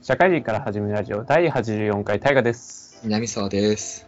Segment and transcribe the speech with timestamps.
[0.00, 3.00] 社会人から始めるラジオ第84回大河です。
[3.04, 4.06] 南沢です。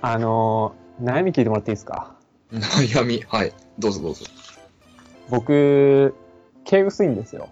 [0.00, 2.16] あのー悩み聞いてもらっていいですか？
[2.50, 3.52] 悩み、はい。
[3.78, 4.24] どうぞどうぞ。
[5.28, 6.14] 僕、
[6.64, 7.50] 毛薄いんですよ。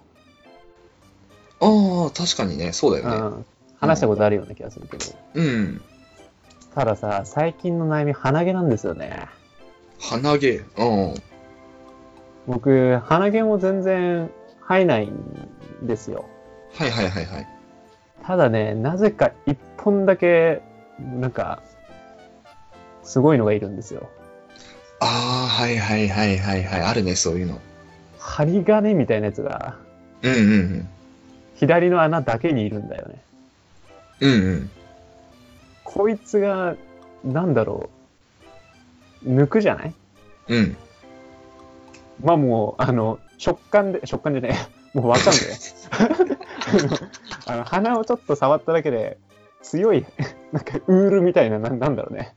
[1.61, 3.37] ああ、確かにね、そうだうよね。
[3.39, 3.45] ん。
[3.79, 5.05] 話したことあるような気がするけど。
[5.35, 5.83] うん。
[6.75, 9.27] たださ、最近の悩み、鼻毛なんですよね。
[10.01, 10.51] 鼻毛？
[10.79, 11.15] うん。
[12.47, 14.31] 僕、鼻毛も全然
[14.69, 15.15] 生えないん
[15.83, 16.25] ですよ。
[16.75, 17.49] はいはいはいはい。
[18.25, 20.63] ただね、なぜか一本だけ、
[20.99, 21.63] なんか、
[23.03, 24.09] すごいのがいるんですよ。
[25.01, 26.81] ああ、はいはいはいはいはい。
[26.81, 27.61] あるね、そういうの。
[28.19, 29.77] 針金みたいなやつが、
[30.23, 30.89] うんうんうん。
[31.57, 33.23] 左の穴だけにいるんだよね。
[34.21, 34.71] うんうん。
[35.85, 36.77] こいつが、
[37.23, 37.91] なんだろ
[39.27, 39.95] う、抜くじゃない？
[40.49, 40.77] うん。
[42.23, 44.53] まあもう、あの、食感で、食感じゃない、
[44.95, 45.35] もうわかんない。
[47.47, 49.19] あの鼻をちょっと触っただけで、
[49.63, 50.05] 強い、
[50.53, 52.35] なんかウールみたいな、ななんだろうね。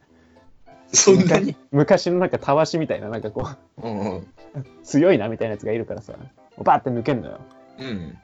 [0.93, 1.55] そんなに？
[1.71, 3.47] 昔のなんかたわしみたいな、なんかこ
[3.83, 4.17] うんうん。
[4.19, 4.25] う、
[4.83, 6.13] 強いなみたいなやつがいるからさ、
[6.57, 7.39] バーって抜けんのよ。
[7.79, 8.17] うん。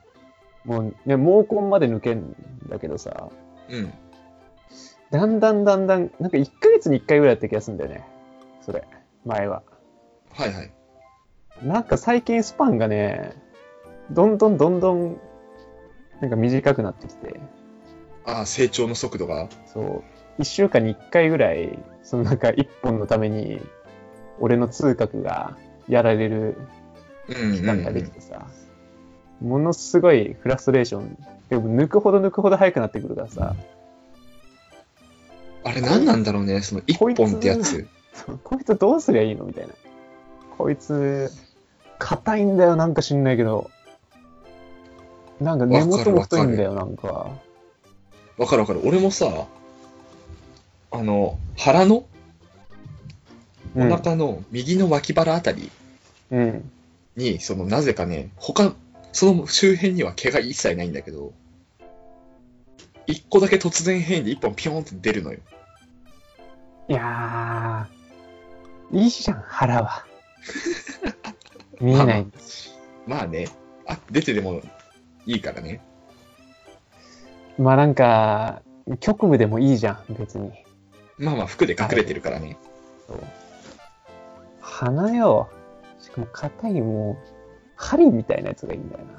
[0.65, 2.35] もうね、毛根まで抜けん
[2.69, 3.30] だけどさ、
[3.69, 3.93] うん。
[5.11, 8.08] だんだんだんだん、なんか1ヶ月に1回ぐらいやった気がするんだよね。
[8.61, 8.83] それ、
[9.25, 9.61] 前は。
[10.31, 10.71] はいはい。
[11.61, 13.33] なんか最近スパンがね、
[14.11, 15.17] どんどんどんどん、
[16.19, 17.39] なんか短くなってきて、
[18.25, 19.47] ああ、成長の速度が？
[19.65, 20.03] そう、
[20.39, 23.61] 一週間に一回ぐらい、そのなんか一本のために、
[24.39, 26.57] 俺の痛覚がやられる
[27.29, 27.93] うんうん、期間がうん。
[27.93, 28.47] できてさ、
[29.41, 31.17] ものすごいフラストレーション、
[31.49, 33.55] でも抜くほど抜くほど速くなってくるからさ、
[35.65, 37.87] あれ何なんだろうね、その一本ってやつ。
[38.43, 39.73] こいつどうすりゃいいのみたいな。
[40.64, 41.30] こいつ、
[42.00, 43.69] 硬いんだよ、なんか知んないけど。
[45.42, 47.31] なんか根元も太いんだよ、なんか。
[48.38, 48.80] わかるわかる。
[48.86, 49.47] 俺もさ、
[50.89, 52.05] あの、腹のお
[53.76, 55.70] うん腹の右の脇腹あたり
[56.32, 56.71] うん。
[57.17, 58.73] に、そのなぜかね、他、
[59.11, 61.33] その周辺には毛が一切ないんだけど、
[63.05, 65.39] 一個だけ突然変異で一本ピョンって出るのよ。
[66.87, 70.12] いやー、いいじゃん、腹は。
[71.81, 72.27] 見えない。
[73.05, 73.48] まあね、
[73.87, 74.61] あ、出てでも
[75.26, 75.81] いいからね。
[77.58, 78.61] まあなんか、
[78.99, 80.52] 局部でもいいじゃん、別に。
[81.17, 82.58] まあまあ服で隠れてるからね。
[83.08, 83.20] そう
[84.61, 85.49] 鼻よ。
[85.99, 87.33] しかも硬い、もう、
[87.75, 89.14] 針みたいなやつがいいんだよな。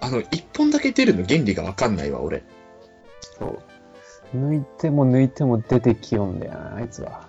[0.00, 2.42] あの、一本だけ出るの原理がわかんないわ、俺。
[3.38, 3.58] そう。
[4.36, 7.28] 抜いても抜いても出てきよんだよな、あいつは。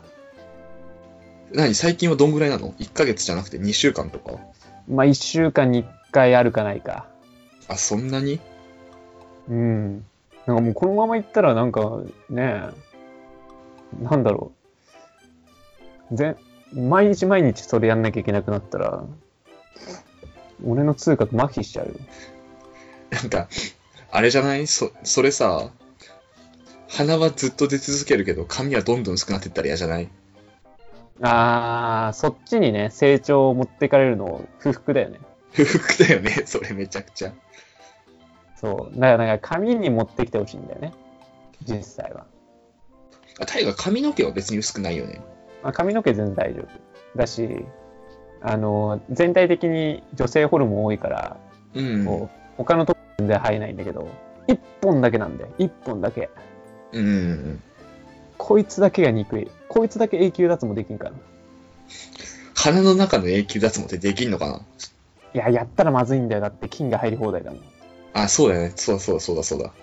[1.56, 4.40] 何最近はどんぐらいなの ?1 ヶ月じゃなくて2週間とか？
[4.88, 7.08] まあ、一週間に一回あるかないか。
[7.68, 8.40] あ、そんなに？
[9.50, 10.06] うん。
[10.46, 12.64] なんかもうこのまま行ったらなんかね、
[14.00, 14.52] なんだろ
[16.12, 16.16] う。
[16.16, 16.36] ぜ
[16.74, 19.04] 毎日毎日それやんなきゃいけなくなったら、
[20.64, 21.94] 俺の通覚麻痺しちゃうよ。
[23.12, 23.48] なんか、
[24.12, 24.68] あれじゃない？
[24.68, 25.70] そ、それさ、
[26.90, 30.10] 鼻はずっと出続けるけど、髪はどんどん薄くなってったら嫌じゃない？
[31.22, 35.20] あー、そっちにね、成長を持ってかれるの不服だよね。
[35.52, 37.34] 不服だよね、 それめちゃくちゃ。
[38.56, 39.00] そう。
[39.00, 40.94] だからなんか髪に持ってきてほしいんだよね。
[41.64, 42.26] 実際は。
[43.40, 45.22] あ、タイガ髪の毛は別に薄くないよね。
[45.64, 47.18] まあ、髪の毛全然大丈夫。
[47.18, 47.66] だし、
[48.42, 51.38] あの、全体的に女性ホルモン多いから、
[51.74, 52.06] うん。
[52.06, 54.08] こう他のとこ全然生えないんだけど、
[54.48, 55.50] 一本だけなんだよ。
[55.58, 56.30] 一本だけ。
[56.92, 57.64] うんうんうん。
[58.38, 59.50] こいつだけが憎い。
[59.68, 61.12] こいつだけ永久脱毛できんから。
[62.56, 64.62] 鼻の中の永久脱毛ってできんのかな？
[65.34, 66.42] いや、やったらまずいんだよ。
[66.42, 67.62] だって菌が入り放題だもん。
[68.14, 68.74] あ、そうだよね。
[68.76, 69.74] そうだそうだそうだそうだ。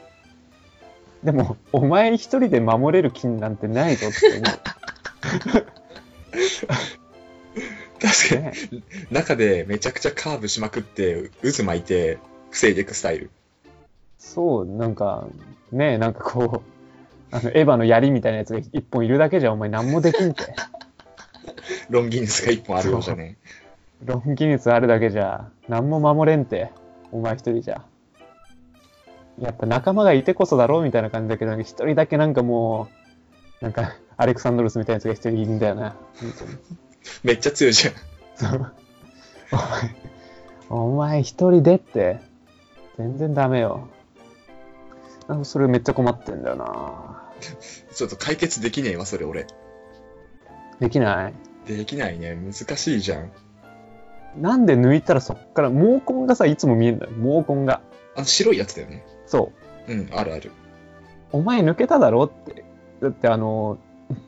[1.22, 4.44] でも、お前一人で守れる菌なんてないぞって思
[8.00, 8.38] 確かう。
[8.40, 12.18] ね、に、中でめちゃくちゃカーブしまくって、渦巻いて、
[12.50, 13.30] 防いでいくスタイル。
[14.18, 15.28] そう、なんか、
[15.70, 16.71] ねなんかこう、
[17.32, 20.54] あの、エヴァの槍みたいなやつが一本いるだけじゃお前何もできんって。
[21.88, 23.38] ロンギヌスが一本あるようじゃね。
[24.04, 26.70] ロンギヌスあるだけじゃ何も守れんって。
[27.10, 27.82] お前一人じゃ。
[29.40, 32.88] やっぱ仲間がいてこそだろうみたいな感じだけど、一人だけなんかも
[33.60, 35.96] う、なんか、アレクサンドロスみたいなやつが一人いるんだよな。
[37.24, 37.94] めっちゃ強いじゃん。
[38.34, 38.72] そう。
[39.52, 39.94] お前、
[40.68, 42.18] お前一人でって、
[42.98, 43.88] 全然ダメよ。
[45.28, 47.22] なんかそれめっちゃ困ってんだよな。
[47.94, 49.46] ちょっと解決できねえわ、それ俺。
[50.80, 51.34] できない？
[51.66, 52.34] できないね。
[52.34, 53.30] 難しいじゃん。
[54.36, 57.12] なんで抜いたらそっから、毛根がさ、いつも見えるんだよ。
[57.44, 57.80] 毛根が。
[58.16, 59.04] あの白いやつだよね。
[59.26, 59.52] そ
[59.88, 59.92] う。
[59.92, 60.50] うん、あるある。
[61.32, 62.64] お前抜けただろって。
[63.00, 63.78] だってあの、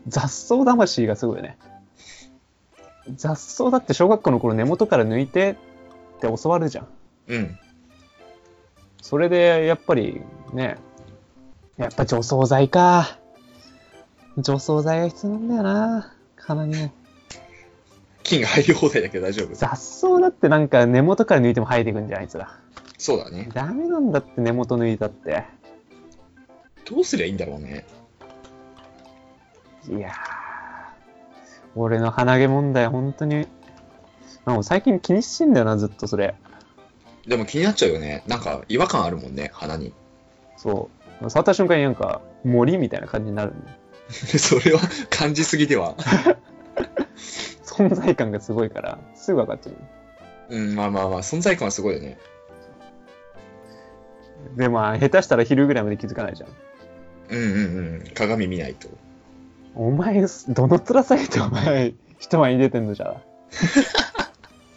[0.09, 1.59] 雑草魂がすごいよね。
[3.17, 5.57] 雑草だって小学校の頃根元から抜いて
[6.17, 6.89] って教わるじゃん。
[7.29, 7.59] うん。
[9.05, 10.23] それでやっぱり
[10.55, 10.79] ね、
[11.77, 13.19] やっぱ除草剤か。
[14.39, 16.15] 除草剤が必要なんだよな。
[16.37, 16.91] 鼻にも。
[18.23, 19.55] 菌が入り放題だけど大丈夫。
[19.55, 22.59] 雑草だってなんか根元から抜いても生えてくんじゃん、あいつら。
[22.97, 23.51] そうだね。
[23.53, 25.45] ダメなんだって根元抜いたって。
[26.89, 27.85] どうすりゃいいんだろうね。
[29.87, 30.13] いやー、
[31.77, 33.47] 俺の鼻毛問題、本当に、
[34.47, 36.35] なんか最近気にしてんだよな、ずっとそれ。
[37.27, 38.23] でも気になっちゃうよね。
[38.27, 39.93] なんか違和感あるもんね、鼻に。
[40.57, 40.91] そ
[41.23, 41.31] う。
[41.31, 43.59] 触った瞬間になんか森みたいな感じになるの。
[44.11, 44.81] それは
[45.11, 45.95] 感じすぎでは。
[47.65, 50.57] 存在感がすごいから、すぐ分かっちゃう。
[50.57, 52.19] うん、まあまあまあ、存在感はすごいよね。
[54.57, 56.51] で、まあ、下手したら昼ぐらいまで気づかないじゃん。
[57.31, 57.51] うんうんう
[58.05, 58.11] ん。
[58.15, 58.89] 鏡見ないと。
[59.75, 63.21] お前、どの面下げてお前、人前に出てんのじゃ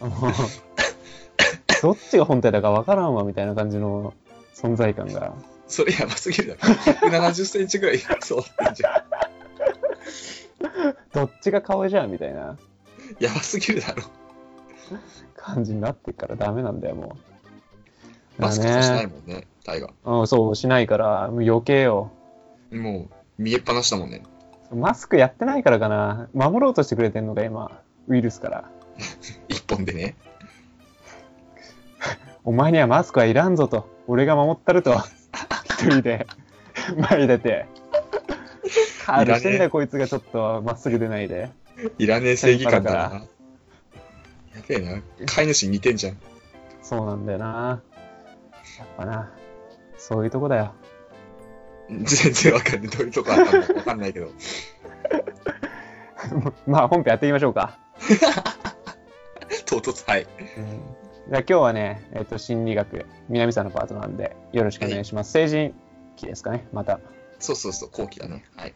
[1.82, 4.14] どっちが本体だか分からんわ、みたいな感じの
[4.54, 5.32] 存在感が。
[5.66, 6.74] それやばすぎるだろ。
[7.08, 9.02] 170センチぐらいそうってんじゃん。
[11.12, 12.56] どっちが顔じゃん、みたいな
[13.20, 14.02] やばすぎるだろ。
[15.36, 17.16] 感じになってっからダメなんだよ、も
[18.38, 18.42] う。
[18.42, 19.06] マスクさしないね。
[19.06, 19.90] もんね、タイが。
[20.04, 22.10] うん、そう、しないから、もう余計よ。
[22.72, 23.08] も
[23.38, 24.22] う、見えっぱなしだもんね。
[24.72, 26.28] マスクやってないからかな。
[26.34, 28.70] 守ろうとしてくれてんのが今、ウイルスから。
[29.48, 30.16] 一本でね。
[32.44, 33.88] お前にはマスクはいらんぞと。
[34.06, 34.94] 俺が守ったると。
[35.64, 36.26] 一人で
[37.10, 37.66] 前に出て。
[39.04, 41.50] カードしてんだよ、こいつがちょっとまっすぐ出ないで。
[41.98, 43.14] いらねえ正義感だかな。
[44.56, 45.02] やべえな。
[45.26, 46.16] 飼い主に似てんじゃん。
[46.82, 47.82] そうなんだよな。
[48.78, 49.30] やっぱな。
[49.96, 50.72] そういうとこだよ。
[51.88, 52.90] 全然わかんない。
[52.90, 53.36] どういうとこわ
[53.84, 54.30] かんないけど。
[56.66, 57.78] まあ、本編やっていきましょうか。
[59.66, 60.26] 唐突、はい。
[61.28, 65.32] じゃあ今日はね、えっ、と、心理学、南さんのパートなんで、よろしくお願いします。
[65.32, 65.74] 成人
[66.16, 67.00] 期ですかね、また。
[67.38, 68.46] そうそうそう、後期だね。
[68.56, 68.74] はい。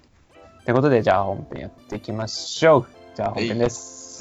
[0.67, 2.87] ということで、じゃあ本編やっていきましょう。
[3.17, 4.12] じゃあ本編です。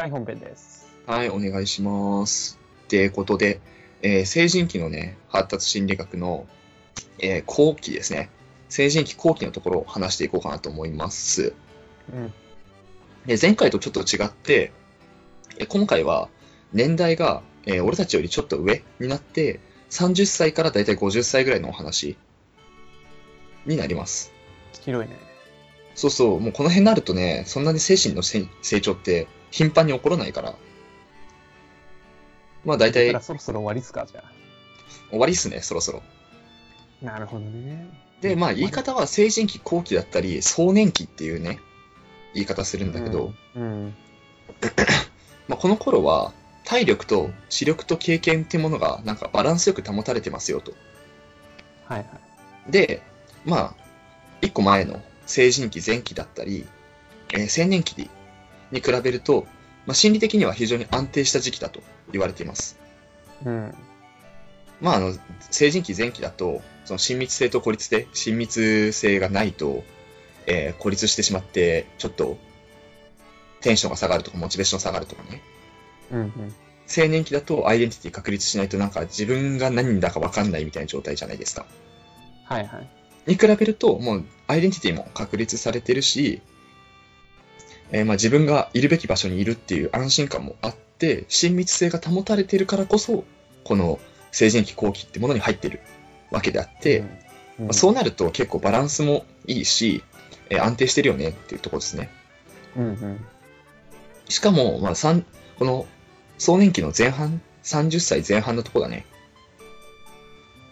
[0.00, 0.88] はいはい、本編です。
[1.06, 2.58] はい、お願いします。
[2.84, 3.60] ってことで、
[4.00, 6.46] えー成人期のね、発達心理学の、
[7.18, 8.30] えー後期ですね。
[8.70, 11.52] 成人期後期のところを話していこうかなと思います。
[12.10, 12.32] うん。
[13.26, 14.72] で前回とちょっと違って、
[15.58, 16.30] え今回は
[16.72, 19.60] 年代が、えー俺たちよりちょっと上になって、
[19.90, 22.16] 30歳からだいたい50歳ぐらいのお話
[23.66, 24.32] になります。
[24.80, 25.18] 広いね。
[25.94, 30.54] そうそう、もうこの辺になるとね、そんなに精神のせ成長って頻繁に起こらないから。
[32.64, 34.22] まあ大体だからそろそろ終わりっすか、じゃ
[35.10, 36.02] 終わりっすね、そろそろ。
[37.02, 37.06] あ。
[37.06, 37.88] なるほどね。
[38.20, 41.58] で、まあ言い方は成人期後期だったり、壮年期っていうね、
[42.34, 43.62] 言い方するんだけど、うん。
[43.62, 43.94] うん。
[45.48, 46.32] まあこの頃は
[46.64, 50.72] 体力と視力と経験っていうものがなんかバランスよく保たれてますよと。
[51.86, 52.04] はいは
[52.68, 52.70] い。
[52.70, 53.02] で、
[53.44, 53.74] まあ、
[54.42, 56.66] 一個前の成人期前期だったり、
[57.32, 58.10] えー青年期
[58.70, 59.46] に比べると、
[59.86, 62.78] まあ、心理的には非常に安定した時期だと言われています。
[63.44, 63.74] うん。
[64.80, 65.14] まあ、あの、
[65.50, 69.84] 成人期前期だと、その親密性と孤立で、親密性がないと、
[70.46, 72.38] えー孤立してしまって、ちょっと、
[73.60, 75.42] テンションが下がるとか、モチベーション下がるとかね。
[76.10, 76.54] うんうん。
[76.88, 81.66] 青年期だと、アイデンティティ確立しないと、なんか自分が何だかわかんないみたいな状態じゃないですか。
[82.44, 82.88] はいはい。
[83.26, 86.40] に比べると、もう、アイデンティティも確立されてるし、
[87.92, 93.24] えーまあ自分がいるべき場所にいるっていう安心感もあって、親密性が保たれているからこそ、
[93.64, 93.98] この
[94.32, 95.80] 成人期後期ってものに入ってる
[96.30, 97.04] わけであって、
[97.58, 100.02] うん、まあ、そうなると結構バランスもいいし、
[100.48, 102.10] えー安定してるよねっていうところですね。
[102.76, 103.20] うんうん。
[104.28, 105.24] しかも、まあ、三
[105.58, 105.86] この
[106.38, 109.04] 壮年期の前半、30歳前半のところだね。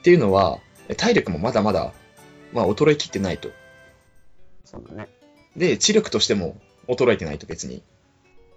[0.01, 0.61] っていうのは、
[0.97, 1.93] 体力もまだまだ、
[2.53, 3.51] まあ、衰えきってないと。
[4.65, 5.09] そうだね。
[5.57, 6.57] で、知力としても
[6.89, 7.83] 衰えてないと別に。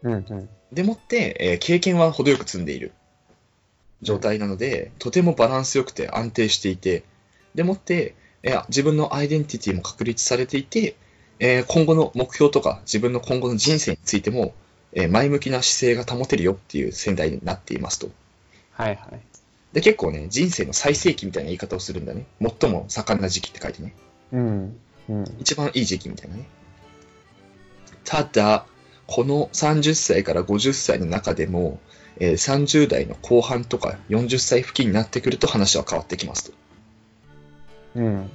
[0.03, 0.49] うんうん。
[0.71, 2.91] でもって、えー経験は程よく積んでいる
[4.01, 7.03] 状態なので、とてもバランスよくて安定していて、
[7.53, 10.95] でもって、いや自分のアイデンティティも確立されていて、
[11.39, 14.53] えー今後の目標とか自分の今後の人生についても、
[14.93, 18.09] えー前向きな姿勢が保てるよっていう仙台になっていますと。
[18.71, 19.21] はいはい。
[19.73, 22.25] で、結構ね、人生の最盛期みたいな言い方をするんだね。
[22.41, 23.95] 最も盛んな時期って書いてね。
[24.33, 24.79] うん。
[25.09, 25.23] うん。
[25.39, 26.45] 一番いい時期みたいなね。
[28.05, 28.65] ただ、
[29.07, 31.79] この30歳から50歳の中でも、
[32.17, 36.53] えー30代の後半とか40歳付近になってくると話は変わってきますと。
[37.95, 38.29] うん。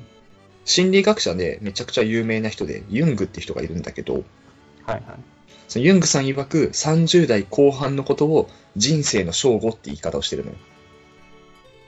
[0.65, 4.25] 心理学者でめちゃくちゃ有名な人で、ユングって人がいるんだけど、はい
[4.87, 5.03] はい。
[5.69, 10.57] そのユングさん曰く30代後半のことを人生の正午って言い方をしてるのよ。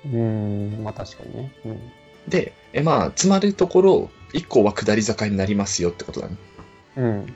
[0.06, 1.52] うーん、まあ確かにね。
[1.64, 1.80] うん。
[2.28, 6.36] で、えまあ、つまるところ、以降は下り坂になりますよってことだね。
[6.96, 7.34] うん。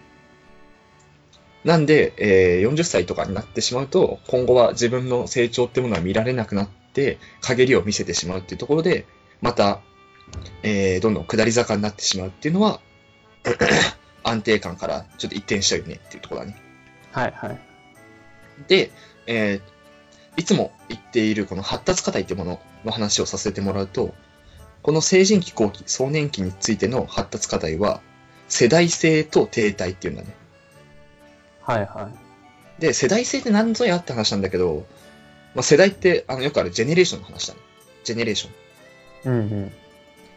[1.64, 9.06] なんで、えー40歳とかになってしまうと、今後は自分の成長ってものは見られなくなって、陰りを見せてしまうっていうところで、
[9.40, 9.80] また、
[10.62, 12.80] えーどんどん下り坂になってしまうっていうのは、
[14.24, 16.56] 安定感からちょっと一転しちゃうよねっていうところだね。
[17.12, 17.60] はいはい。
[18.68, 18.90] で、
[19.26, 19.72] えー
[20.36, 24.14] いつも言っているこの発達課題ってものの話をさせてもらうと、
[24.82, 28.00] この成人期後期、壮年期についての発達課題は、
[28.48, 30.34] 世代性と停滞っていうんだね。
[31.64, 32.10] はいは
[32.78, 34.86] で、世代性って何ぞやって話なんだけど、
[35.54, 37.60] まあ、世代ってあのよくあるジェネレーションの話だね。
[38.04, 39.34] ジェネレーション。
[39.34, 39.44] い。
[39.44, 39.72] うんうん。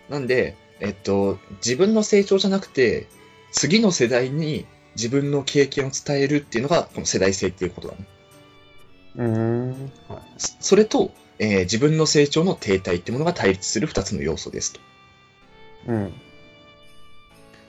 [0.10, 3.08] なんで、えっと、自分の成長じゃなくて、
[3.52, 4.66] 次の世代に
[4.96, 8.06] 自分の経験を伝えるっていうのが、この世代性っていうことだね。
[9.16, 9.92] うーん。
[10.08, 10.22] はい。
[10.38, 14.80] そそれと、えー自分の成長の停滞っていうものが対立する二つの要素ですと。
[15.88, 16.14] うん。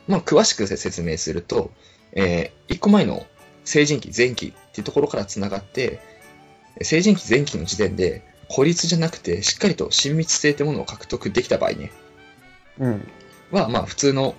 [0.08, 1.70] まあ、詳しく説明すると、
[2.12, 3.26] えー一個前の
[3.66, 6.00] 成人期、前期っていうところからつながって、
[6.80, 11.90] 成人期、前期の時点で、孤立じゃなくて、しっかりと親密性ってものを獲得できた場合ね、
[12.78, 13.08] うん。
[13.50, 14.34] は、まあ、普通の、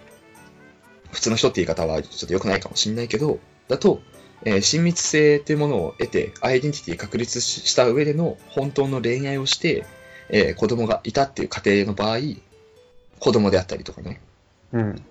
[1.12, 4.02] 普通の人って言い方はちょっと良くないかもしれないけど、だと、
[4.46, 9.86] えー親密性っていうものを得て、アイデンティティ確立しした上での本当の恋愛をして、
[10.30, 12.20] えー子供がいたっていう家庭の場合、
[13.20, 14.22] 子供であったりとかね、
[14.72, 15.02] うん。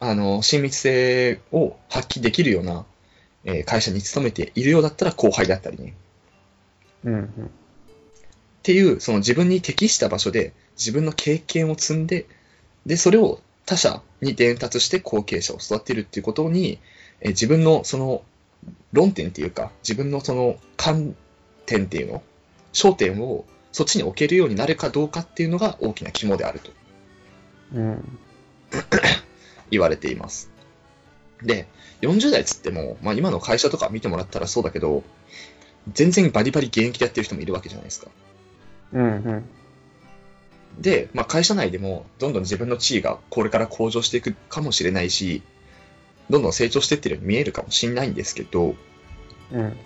[0.00, 2.86] あの、親密性を発揮できるような、
[3.46, 5.94] えー会社に勤めているようだったら後輩だったりね。
[7.04, 7.26] うんうん。
[7.26, 7.28] っ
[8.62, 12.26] ていう、その自分に適した場所で自分の経験を積んで、
[12.84, 16.78] で、それを他者に伝達して後継者を育てるっていうことに、
[17.20, 18.22] えー自分のその
[18.92, 21.14] 論点っていうか、自分のその観
[21.64, 22.22] 点っていうの、
[22.72, 26.70] 焦点をそっちに置けるようになるかどうかっていうのが大きな肝であると。
[27.74, 28.18] うん。
[29.70, 30.55] 言われています。
[31.42, 31.66] で、
[32.02, 35.02] 40代っつっても、まあ今の会社とか見てもらったらそうだけど、
[35.92, 38.10] 全然バリバリ現役でやってる人もいるわけじゃないですか。
[38.92, 39.44] うんうん。
[40.80, 45.42] で、まあ会社内でもどんどん自分の地位がこれから向上していくかもしれないし、
[46.28, 48.74] どんどん成長していってるように見えるかもしれないんですけど、
[49.52, 49.76] うんうん。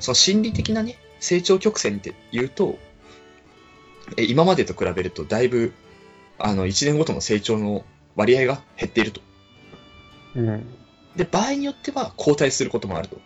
[0.00, 2.78] その心理的なね、成長曲線って言うと、
[4.16, 5.72] え今までと比べるとだいぶ、
[6.38, 7.84] あの、1年ごとの成長の
[8.16, 9.20] 割合が減っていると。
[10.36, 10.64] うん。
[11.16, 13.18] で、場合によっては後退することもあると。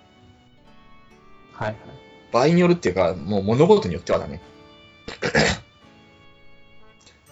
[1.52, 1.76] はいはい。
[2.32, 4.40] 場合によるっていうか、もう物事によってはだね。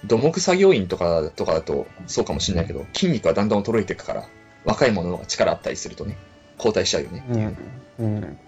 [0.05, 4.29] 土木作業員とかとかだとそうかもしれないけど、筋肉はだんだん衰えていくから、
[4.65, 6.17] 若い者の方が力あったりするとね、
[6.57, 7.25] 交代しちゃうよね。
[7.29, 7.57] うん。
[7.99, 8.39] うん。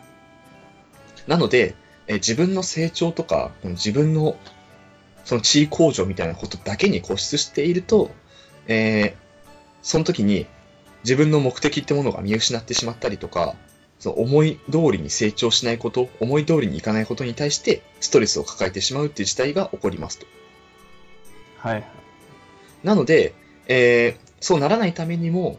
[1.26, 1.74] なので、
[2.06, 4.36] え自分の成長とか、自分の
[5.24, 8.10] その地位向上みたいなことだけに固執していると、
[8.66, 9.24] えー
[9.84, 10.46] その時に
[11.04, 13.54] 自分の目的ってものが見失ってしまったりとか、
[14.00, 20.26] その思い通りに成長しないこと、思い通りにいかないことに対してストレスを抱えてしまうっていう事態が起こりますと。
[21.58, 21.84] はいはい。
[22.82, 23.34] なので、
[23.68, 25.58] えーそうならないためにも、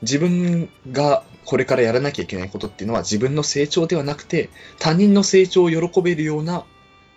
[0.00, 4.48] 自分がこれからやらなきゃいけないことっていうのは自分の成長ではなくて、
[4.78, 6.64] 他人の成長を喜べるような、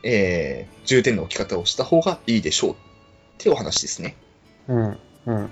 [0.03, 2.75] えー重点の置き方をした方がいいでしょうっ
[3.38, 4.15] てお話ですね。
[4.67, 4.77] うん。
[4.86, 4.97] うん
[5.27, 5.50] うん。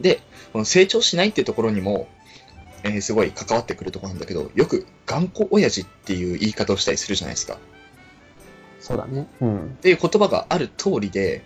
[0.00, 0.20] で、
[0.52, 2.08] この成長しないっていうところにも、
[2.82, 7.58] えーすごい関わってくるところなんだけど、よく頑固親父っていう言い方をしたりするじゃないですか。
[8.80, 9.26] そうだね。
[9.40, 9.68] うんっ。
[9.80, 11.42] ていう言葉がある通りで、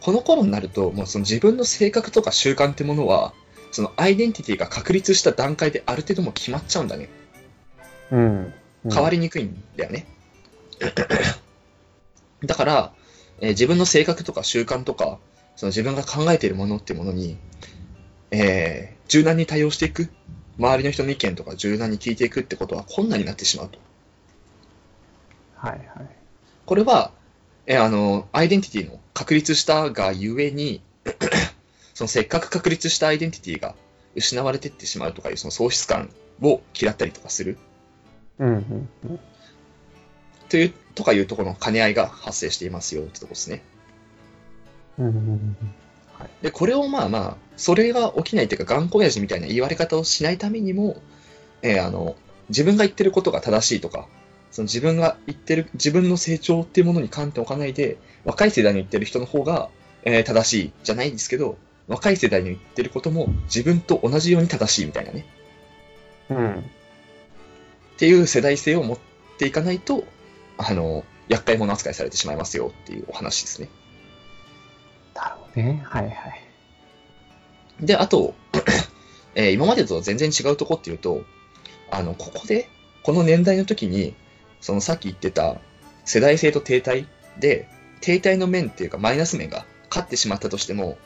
[0.00, 3.32] この頃になると、もうその自分の性格とか習慣ってものは、
[3.70, 7.08] そのアイデンティティが確立した段階である程度もう決まっちゃうんだね。
[8.10, 8.54] うん。
[8.92, 10.06] 変わりにくいんだよね。
[12.44, 12.92] だから、
[13.40, 15.18] えー自分の性格とか習慣とか、
[15.56, 17.38] その自分が考えているものっていうものに、
[18.32, 20.08] えー柔軟に対応していく、
[20.58, 23.78] 周りの人の意見とか柔軟に聞いていくってことは困難になってしまうと。
[25.54, 26.08] はいはい。
[26.64, 27.12] これは、
[27.66, 30.80] えーあの、アイデンティティの確立したがゆえに、
[31.92, 33.74] そのせっかく確立したアイデンティティが
[34.14, 36.08] 失われていってしまうとかいうその喪失感
[36.40, 37.58] を嫌ったりとかする
[38.38, 39.20] うんうんうん。
[40.48, 43.62] という、とかいうところの兼ね合いが発生していますよってとこですね。
[44.98, 45.56] うんうんうん
[46.42, 51.00] で、これをまあまあ、それが起きないというか、頑固親父みたいな言われ方をしないためにも、
[51.62, 52.16] えーあの、
[52.48, 54.08] 自分が言ってることが正しいとか、
[54.50, 59.70] その自分が言ってる、自分の成長っていうものに観点を置かないで、若い世代の言ってる人の方が、
[60.04, 61.56] えー正しいじゃないんですけど、
[61.88, 65.26] 若い世代の言ってることも自分と同じように正しいみたいなね、
[66.30, 66.58] うん。
[66.58, 66.62] っ
[67.98, 68.98] ていう世代性を持っ
[69.38, 70.04] ていかないと、
[70.58, 73.68] あの、厄介者扱いされてしまいますよっていうお話ですね。
[75.56, 75.82] ね。
[75.84, 76.40] はいはい。
[77.80, 78.34] で、あと、
[79.34, 81.24] えー今までと全然違うとこっていうと、
[81.90, 82.68] あの、ここで、
[83.02, 84.14] この年代の時に、
[84.60, 85.56] そのさっき言ってた
[86.04, 87.06] 世代性と停滞
[87.38, 87.68] で、
[88.00, 90.98] 停滞の面っていうかマイナス面が勝ってしまったとしても、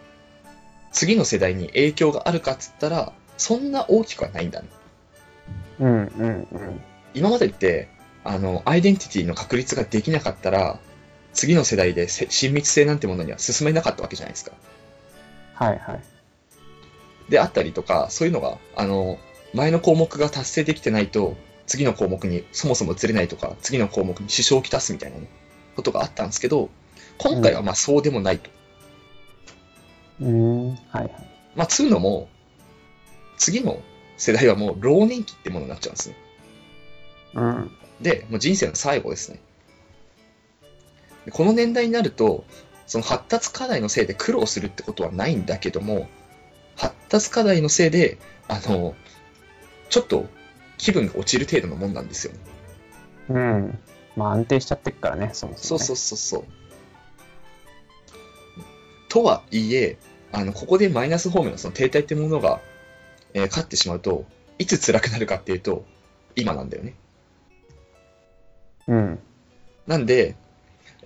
[0.93, 4.69] 次の世代に影響があるかっつったら、そんな大きくはないんだね。
[5.79, 6.81] うんうんうん。
[7.15, 7.89] 今までって、
[8.25, 10.79] あの、アイデンティティの確立ができなかったら、
[11.37, 14.53] 次の世代でせ親密性なんてものには進めなかったわけじゃないですか。
[15.55, 16.01] はいはい。
[17.31, 19.19] であったりとか、そういうのが、あの、
[19.53, 25.29] 前の項目が達成できてないと、次の項目にそもそも移れないとか、次の項目に支障をきたすみたいなね、
[25.75, 26.71] ことがあったんですけど、
[27.19, 28.51] 今回はまあそうでもないと。
[30.21, 30.69] うーん。
[30.71, 31.11] はいはい。
[31.55, 32.29] まあ、つうのも、
[33.37, 33.83] 次の
[34.17, 36.17] 世代はもう老年期ってものになっちゃうんですね。
[37.35, 37.71] うん。
[38.01, 39.41] で、もう人生の最後ですね。
[41.27, 42.45] でこの年代になると、
[42.87, 46.09] その発達課題のせいで苦労するってことはないんだけども、
[46.77, 48.19] 発達課題のせいで、
[48.49, 48.95] あの、
[49.91, 50.27] ちょっと
[50.79, 52.39] 気分が落ちる程度のもんなんですよね。
[53.29, 53.79] うん。
[54.17, 55.85] まあ安定しちゃってっからね、そもそも、ね。
[55.85, 56.45] そうそうそうそう。
[59.09, 59.99] とはいえ、
[60.33, 62.61] あの、ここでマイナス方面のその停滞ってものが、
[63.35, 64.25] えー勝ってしまうと、
[64.59, 65.85] いつ辛くなるかっていうと、
[66.37, 66.95] 今なんだよね。
[68.87, 69.19] うん。
[69.87, 70.46] なんで、えー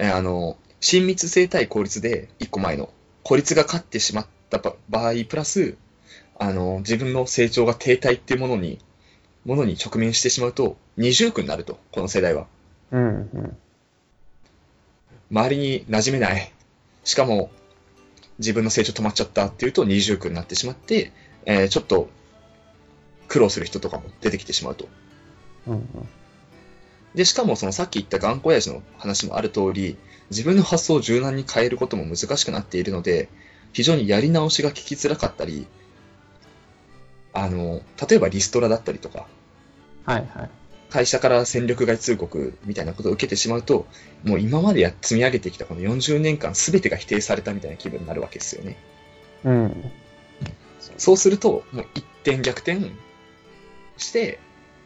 [0.09, 2.91] あの、親密性対効率で、一個前の、
[3.23, 5.77] 効率が勝ってしまったば場合、プラス、
[6.39, 8.79] あの、自分の成長が停滞っていうものに、
[9.45, 12.47] ものに直面してしまうと、二重苦になると、この世代は。
[12.93, 13.57] うんうん。
[15.31, 16.53] 周りに馴染めない。
[17.05, 17.51] しかも、
[18.41, 21.13] 自分の成長止まっちゃったっていうと二重苦になってしまって、
[21.45, 22.09] えーちょっと
[23.29, 24.89] 苦労する人とかも出てきてしまうと。
[25.69, 26.09] うんうん。
[27.15, 29.97] で、しかもそのさっき言った頑固親父の話もある通り、
[30.31, 33.29] 自分の発想を柔軟に変えることも難しくなっているので、
[33.73, 35.67] 非常にやり直しが効きづらかったり、
[37.33, 39.27] あの、例えばリストラだったりとか、
[40.05, 40.51] はいはい。
[40.91, 43.87] 会社から戦力外通告みたいなことを受けてしまうと、
[44.25, 48.77] もう今までや積み上げてきたこの40年間全てが否定されたみたいな気分になるわけですよね。
[49.45, 49.93] うん。
[50.99, 52.81] そうすると、もう一点逆転
[53.97, 54.41] して、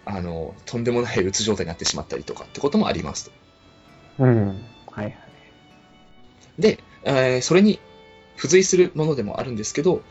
[0.06, 4.24] あの、とんでもないうつ状態になってしまったりとかってこともありますと。
[4.24, 4.48] うん。
[4.90, 5.18] はいはい。
[6.58, 7.80] で、えーそれに
[8.36, 10.02] 付随するものでもあるんですけど、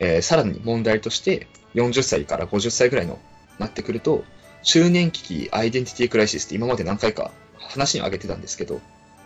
[0.00, 3.18] えーさらに問題として、40歳から50歳ぐらいの
[3.58, 4.24] なってくると、
[4.62, 8.80] 中年危機アイデンティティクライシスって今まで何回か話に挙げてたんですけど、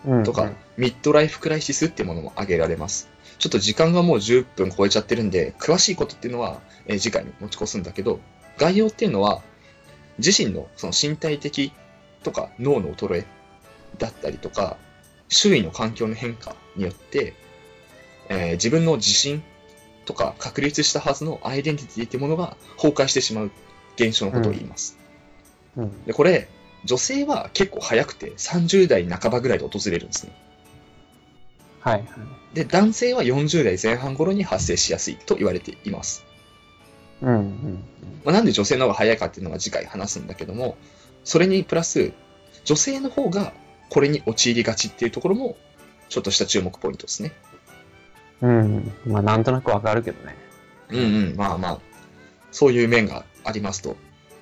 [0.04, 0.24] うん。
[0.24, 3.08] とか、ミッドライフクライシスっていうものも挙げられます。
[3.38, 8.20] ちょっと時間がもう10分超えちゃってるんで、詳しいことっていうのは、えー次回に持ち越すんだけど、
[8.58, 9.42] 概要っていうのは、
[10.18, 11.72] 自身のその身体的
[12.22, 13.26] とか脳の衰え
[13.98, 14.76] だったりとか、
[15.28, 17.35] 周囲の環境の変化によって、
[18.28, 19.42] えー自分の自信
[20.04, 23.50] とか確立したはずのアイデンティティっていうものが崩壊してしまう
[23.96, 24.98] 現象のことを言います。
[25.76, 26.04] うん。
[26.04, 26.48] で、これ、
[26.85, 30.33] 女性は結構早くて30代半ばぐらいで訪れるんですね。
[31.81, 32.04] はいはい。
[32.54, 36.24] で、男性は40代前半頃に発生しやすいと言われています。
[37.22, 37.85] うんうん。
[38.24, 40.76] まあ、なんで女性の方が早いかっていうのは次回話すんだけども、
[41.24, 42.12] それにプラス、
[42.64, 43.52] 女性の方が
[43.90, 45.57] これに陥りがちっていうところも、
[46.09, 47.33] ちょっとした注目ポイントですね。
[48.40, 48.92] うん。
[49.07, 50.37] まあなんとなくわかるけどね。
[50.90, 51.02] うんう
[51.35, 51.78] ん、まあまあ、
[52.50, 53.96] そういう面がありますと。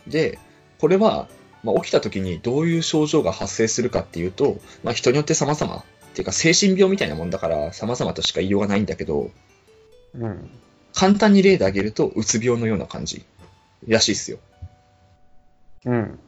[0.07, 0.39] で、
[0.79, 1.29] これは、
[1.65, 5.83] まあ、起きた時にどういう症状が発生するかっていうと、まあ、人によって様々、っ
[6.17, 9.31] ていうか精神病みたいなもんだから様々としか言いようがないんだけど、
[10.15, 10.51] うん。
[10.97, 13.25] 簡単に例で挙げると、うつ病のような感じ
[13.87, 14.39] らしいですよ。
[15.85, 16.19] うん。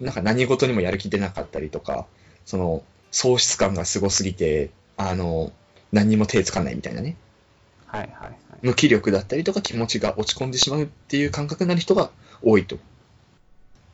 [0.00, 2.06] なんか何事にもやる気出なかったりとか、
[2.44, 5.52] その、喪失感がすごすぎて、あの、
[5.92, 7.16] 何にも手つかないみたいなね。
[7.86, 8.38] はいはいはい。
[8.60, 12.10] 無気力だったりとか気持ちが落ち込んでしまうっていう感覚になる人が
[12.42, 12.76] 多いと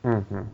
[0.03, 0.47] うんうんうん。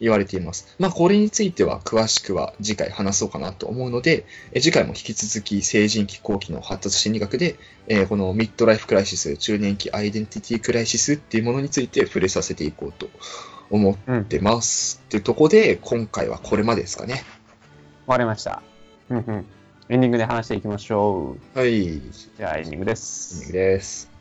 [0.00, 0.74] 言われています。
[0.78, 7.56] まあ、これについては詳しくは次回話そうかなと思うので、え次回も引き続き成人期後期の発達心理学で、
[7.88, 13.08] えーこのミッドライフクライシス、中年期アイデンティティクライシスっていうものについて触れさせていこうと
[13.70, 14.24] 思っうん。
[14.26, 15.00] てます。
[15.06, 17.14] っていうところで、今回はこれまでですかね。
[17.14, 17.22] 終
[18.08, 18.62] わりました。
[19.10, 19.46] うんうん。
[19.88, 21.58] エンディングで話していきましょう。
[21.58, 23.52] はい、エンじゃあエンディングでディンすグ。
[23.52, 24.15] です。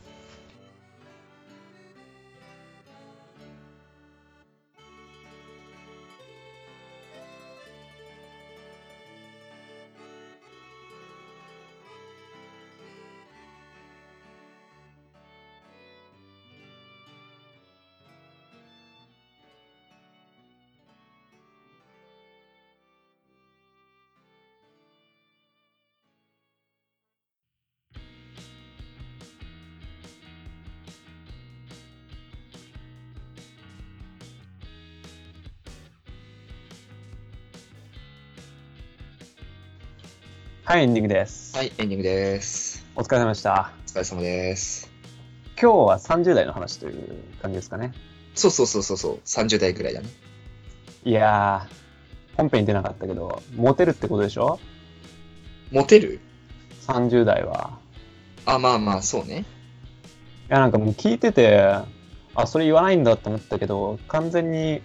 [40.67, 41.56] はい、エンディングです。
[41.56, 42.84] はい、エンディングです。
[42.95, 43.71] お疲れ様でした。
[43.86, 44.89] お疲れ様です。
[45.62, 47.93] 今日は30代の話という感じですかね。
[48.34, 50.10] そうそうそうそうそう、30代ぐらいだね。
[51.04, 54.60] いやー、本編に出なかったけど、モテるってことでしょ？
[55.71, 56.19] モテる
[56.88, 57.78] ?30 代は。
[58.47, 59.41] あ、まあまあ、そうね。
[59.41, 61.60] いや、なんかもう聞いてて、
[62.34, 64.82] あ、それ言わないんだって思ったけど、完全に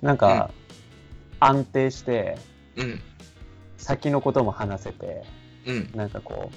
[0.00, 0.50] なんか
[1.38, 2.38] 安定して、
[2.76, 3.02] うん、
[3.84, 5.24] 先のことも話せて、
[5.66, 5.90] うん。
[5.94, 6.56] なんかこう、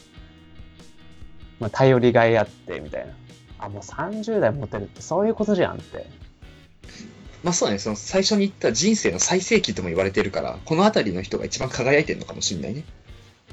[1.59, 3.13] まあ、頼りがいあってみたいな。
[3.59, 6.05] あ、もう30代モテるってそういうことじゃんって。
[7.43, 12.85] まあそうだね、その最初に言った人生の最盛期とも言われてるから、この辺りの人が一番輝いてるのかもしれないね。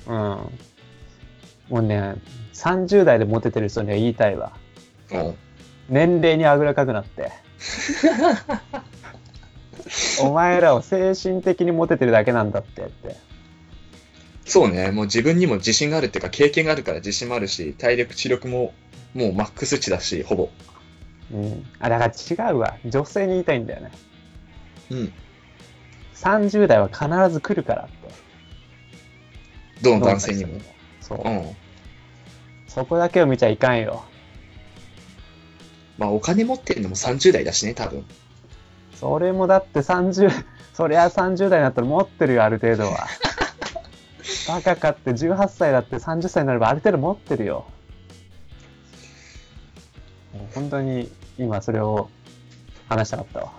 [0.06, 0.14] うん。
[0.14, 0.48] も
[1.70, 2.14] うね、
[2.52, 4.52] 30代でモテてる人には言いたいわ。
[5.10, 5.34] うん。
[5.88, 7.32] 年齢にあぐらかくなって。
[10.22, 13.33] お前らは精神的にモテてるだけなんだってって。
[14.44, 18.74] そうね、もう自分にも自信があるっていうか、経験があるから自信もあるし、体力、知力も
[19.14, 20.50] もうマックス値だし、ほぼ。
[21.32, 21.66] うん。
[21.78, 22.76] あ、だから違うわ。
[22.84, 23.90] 女性に言いたいんだよね。
[24.90, 25.12] うん。
[26.14, 27.94] 30代は必ず来るからって。
[29.82, 30.60] どの男性にも？
[31.00, 31.28] そうう。
[31.28, 31.56] ん。
[32.66, 34.04] そこだけを見ちゃいかんよ。
[35.96, 38.04] まあお金持ってるのも30代だしね、多分。
[38.94, 40.30] それもだって30、
[40.72, 43.06] そりゃ30代になったら持ってるよ、ある程度は。
[44.48, 47.66] バカかって18歳だって30歳になればある程度持ってるよ。
[50.32, 52.08] もう本当に今それを
[52.88, 53.52] 話したかった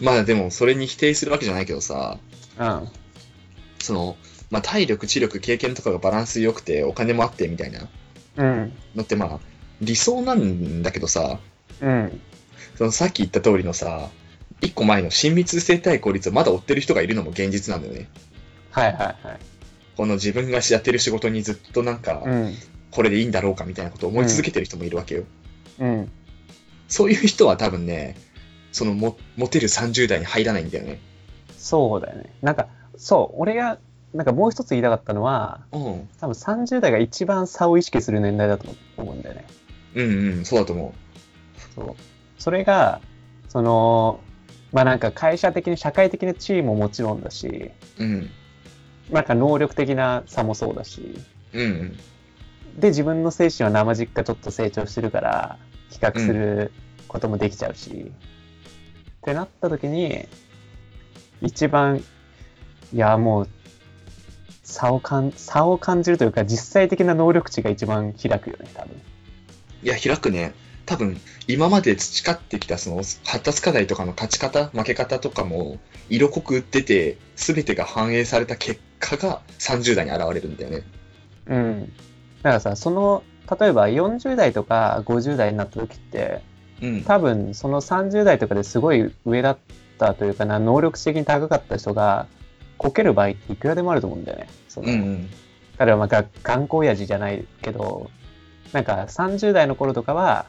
[0.00, 2.18] まあでも、それに否定するわけじゃないけどさ、
[2.58, 2.82] わ。
[3.78, 4.16] その、
[4.50, 7.88] まあ体力、知力、経験とかがバランス良くて、お金もあってみたいな
[8.36, 8.46] うん。
[8.46, 8.72] うん。
[8.96, 9.40] のってまあ、
[9.80, 11.38] 理想なんだけどさ、
[11.80, 12.20] うん。
[12.76, 14.08] そのさっき言った通りのさ、
[14.62, 18.08] 一個前の親密性対効率をまだ追ってる人がいるのも現実なんだよね。
[18.70, 19.16] はいはいはい。
[19.96, 22.54] この自分がやってる仕事にずっとなんか、うん。
[22.90, 25.24] これでいいんだろうかみたいなことを思い続けてる人もいるわけよ。
[25.78, 26.10] うん。
[26.88, 28.16] そういう人は多分ね、
[28.72, 31.00] そのもモテる30代に入らないんだよね。
[31.56, 32.34] そうだよね。
[32.42, 33.78] なんか、そう、俺が、
[34.12, 36.08] なんかもう一つ言いたかったのは、うん。
[36.20, 39.46] 多分30代が一番差を意識する年代だと思うんだよね。
[39.94, 40.94] うんうん、そうだと思
[41.74, 41.94] そう。
[42.38, 43.00] それが、
[43.48, 44.20] その、
[44.72, 48.04] まあなんか会社的に社会的な地位ももちろんだし、う。
[48.04, 48.30] うん。
[49.10, 51.18] なんか能力的な差もそうだし、
[51.52, 51.96] うんうん。
[52.80, 55.58] で、自分の精神は生実家ちょっと成長してるから、
[55.90, 56.72] 比較する
[57.08, 60.28] こともできちゃうし、ってなった時に、
[61.42, 62.04] 一番、
[62.92, 63.48] いや、もう、
[64.62, 69.00] 差をかん、差を感じるというか、実際的な能力値が一番開くよね、多分。
[69.82, 70.52] いや、開くね。
[70.86, 80.82] 多分、今まで培ってきたその発達課題とかの勝ち方、負け方とかも色濃く出て、全てが反映された結果が30代に現れるんだよね。
[81.46, 81.92] うん。
[82.42, 83.24] だからさ、その、
[83.60, 86.42] 例えば40代とか50代になった時って、
[86.80, 87.02] うん。
[87.02, 89.58] 多分その30代とかですごい上だっ
[89.98, 92.26] たというかな、能力的に高かった人が、
[92.78, 94.48] こける場合っていくらでもあると思うんだよね。
[94.68, 95.30] そのうんうん。
[95.76, 98.10] 彼はまあが頑固親父じゃないけど、
[98.72, 100.46] なんか30代の頃とかは、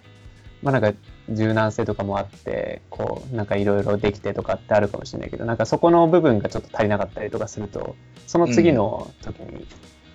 [0.62, 0.98] まあなんか
[1.30, 7.96] 柔軟性とかもあって、こう、なんかいろいろできてとかってあるかもしれないけど、なんかそこの部分がちょっと足りなかったりとかすると、
[8.28, 9.68] その次の時に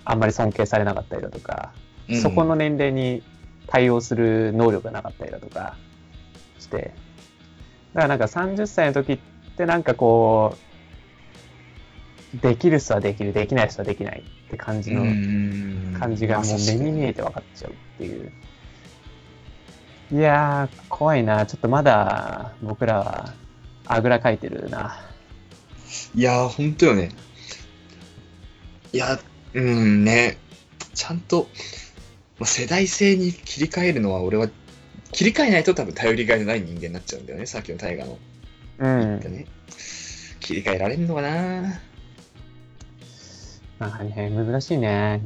[0.05, 1.73] あんまり尊敬されなかったりだとか、
[2.09, 2.21] うん。
[2.21, 3.23] そこの年齢に
[3.67, 5.77] 対応する能力がなかったりだとか
[6.59, 6.93] して、
[7.95, 9.19] だからなんか30歳の時っ
[9.57, 10.57] てなんかこ
[12.41, 18.31] できる人はできる、できない人はできないって感じのん感じがもう目に見えて分かっちゃうっていう。
[20.13, 21.47] いやー、怖いな。
[21.47, 23.35] ちょっとまだ僕らは
[23.87, 25.01] あぐらかいてるな。
[26.15, 27.11] いやー、ほんとよね。
[28.93, 29.19] いや、
[29.55, 30.39] うんね、
[30.95, 31.49] ちゃんと、
[32.39, 34.49] まあ世代性に切り替えるのは、俺は、
[35.13, 38.19] 切り替えないと多分頼りがいのない人間になっちゃうんだよね、さっきの大河の。
[38.79, 39.21] うん。
[39.21, 39.47] ね。
[40.41, 41.81] 切り替えられんのかな
[43.79, 45.21] なんかね、難しいね。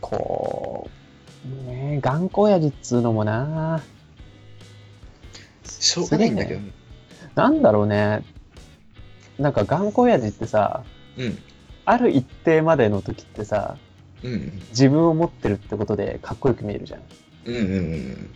[0.00, 1.01] こう、
[1.44, 3.82] ね頑固親父っつうのもな。
[5.64, 6.70] しょうがないんだけどね。
[7.34, 8.22] なんだろうね。
[9.38, 10.84] なんか頑固親父ってさ、
[11.16, 11.38] うん。
[11.84, 13.76] ある一定までの時ってさ、
[14.22, 14.62] うん。
[14.70, 17.00] 自分を持ってるってことでかっこよく見えるじゃん。
[17.46, 18.30] うんうんうん。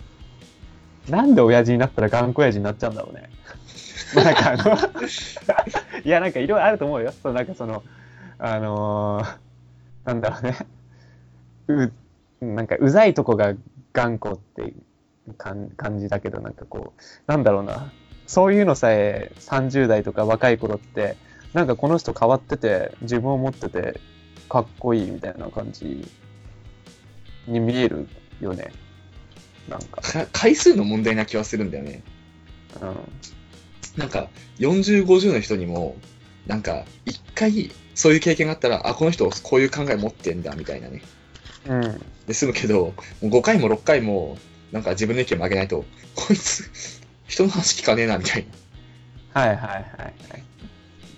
[1.08, 3.30] なんで親父になったら頑固親父になっちゃうんだろうね。
[4.14, 4.76] まあなんかあの、
[6.04, 7.12] いやなんかいろいろあると思うよ。
[7.22, 7.82] そうなんかその、
[8.38, 9.36] あのー
[10.06, 10.56] なんだろうね。
[11.68, 11.92] う、
[12.40, 13.54] なんかうざいとこが
[13.92, 14.74] 頑固って
[15.38, 17.92] 感感じだけど、なんかこう、なんだろうな。
[18.26, 21.16] そういうのさえ30代とか若い頃って、
[21.52, 24.00] なんかこの人変わってて、自分を持ってて、
[24.48, 26.06] かっこいいみたいな感じ
[27.46, 28.08] に見える
[28.40, 28.72] よね。
[29.68, 30.02] なんか。
[30.02, 32.02] か回数の問題な気はするんだよね。
[32.80, 32.96] うん。
[33.96, 35.96] なんか、40、50の人にも、
[36.46, 41.02] なんか、一回、そういう経験があったら、あ、この人、こういう考え持ってんだ、みたいなね。
[41.68, 42.02] うん。
[42.26, 44.38] で済むけど、もう5回も6回も、
[44.72, 46.70] なんか自分の意見曲げないと、こいつ、
[47.26, 48.46] 人の話聞かねえな、みたい
[49.34, 49.40] な。
[49.40, 50.14] はいはいはいはい。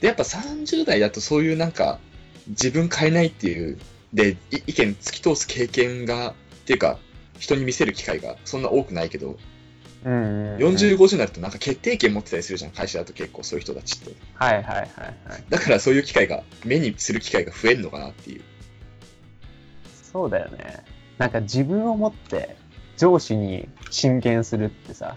[0.00, 1.98] で、やっぱ30代だとそういうなんか、
[2.48, 3.78] 自分変えないっていう、
[4.12, 6.34] で、い意見突き通す経験が、っ
[6.66, 6.98] ていうか、
[7.38, 9.38] 人に見せる機会がそんな多くないけど、
[10.04, 10.56] うんうん、うん。
[10.58, 14.12] 40、50になるとなんか決定権持ってたりするじゃん、会社だと結構そういう人たちって。
[14.34, 14.86] はいはいはい
[15.28, 15.44] はい。
[15.48, 18.42] だからそういう機会が、目にする機会が増えるのかなっていう。
[20.18, 20.82] そうだよね。
[21.16, 22.56] なんか自分を持って
[22.96, 25.16] 上司に進言するってさ、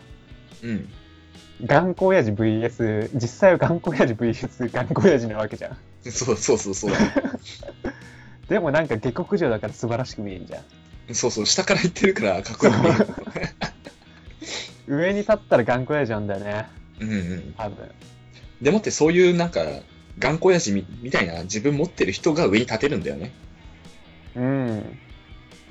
[0.61, 0.87] うん。
[1.65, 5.77] 頑固親父 VS、実際は頑固親父 VS 頑固親父なわけじゃん。
[6.11, 6.91] そうそうそうそう。
[8.47, 11.15] でもなんか下克上だから素晴らしく見えんじゃん。
[11.15, 13.07] そうそう、下から言ってるからかっこよく見える。
[14.97, 16.67] 上に立ったら頑固親父なんだよね。
[16.99, 17.53] うんうん。
[17.57, 17.89] 多分。
[18.61, 19.61] でもってそういうなんか、
[20.19, 23.31] 頑固親父みみたいな自分持ってる人が上に立てるんだよね。
[24.35, 24.99] うん。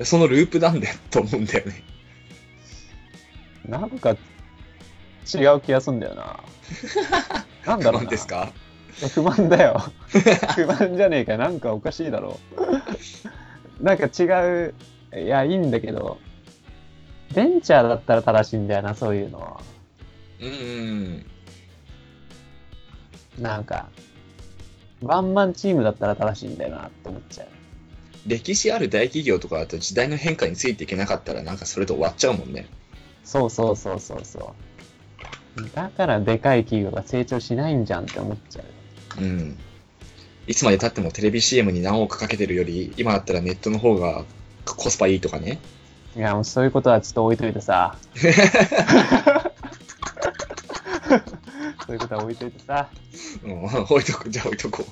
[0.02, 1.82] そのループなんだよと思うんだよね。
[3.66, 4.10] なんか
[5.32, 6.40] 違う気がすんだよな。
[7.66, 8.06] なんだろう。
[8.06, 8.52] ですか？
[9.02, 9.82] え不満だよ。
[10.56, 11.36] 不満じゃねえか。
[11.36, 12.62] なんかおかしいだろう。
[13.84, 14.24] なんか違
[14.66, 14.74] う。
[15.16, 16.18] いや、いいんだけど、
[17.34, 19.60] ベンチャーだったら正しいんだよな、そういうのは。
[20.40, 21.26] うんうん。
[23.42, 23.88] なんか、
[25.02, 27.48] ワンマンチームだったら正しいんだよなって思っちゃう。
[28.26, 32.66] 歴史ある大企業とかだと時代の変化についていけなかったらなんかそれと終わっちゃうもんね。
[33.24, 34.54] そうそうそうそうそ
[35.56, 35.70] う。
[35.74, 38.62] だからでかい企業が成長しないんじゃんって思っちゃ
[39.18, 39.22] う。
[39.22, 39.58] うん。
[40.46, 44.24] いつまで経ってもテレビ CM に何億かけてるより、今だったらネットの方が
[44.64, 45.58] コスパいいとかね。
[46.16, 47.96] いや、もうそういうことはちょっと置いといてさ。
[51.86, 52.88] そういうことは置いといてさ。
[53.44, 54.84] うん、置いとく、じゃあ置いとこ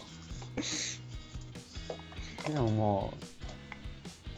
[2.53, 3.15] でもも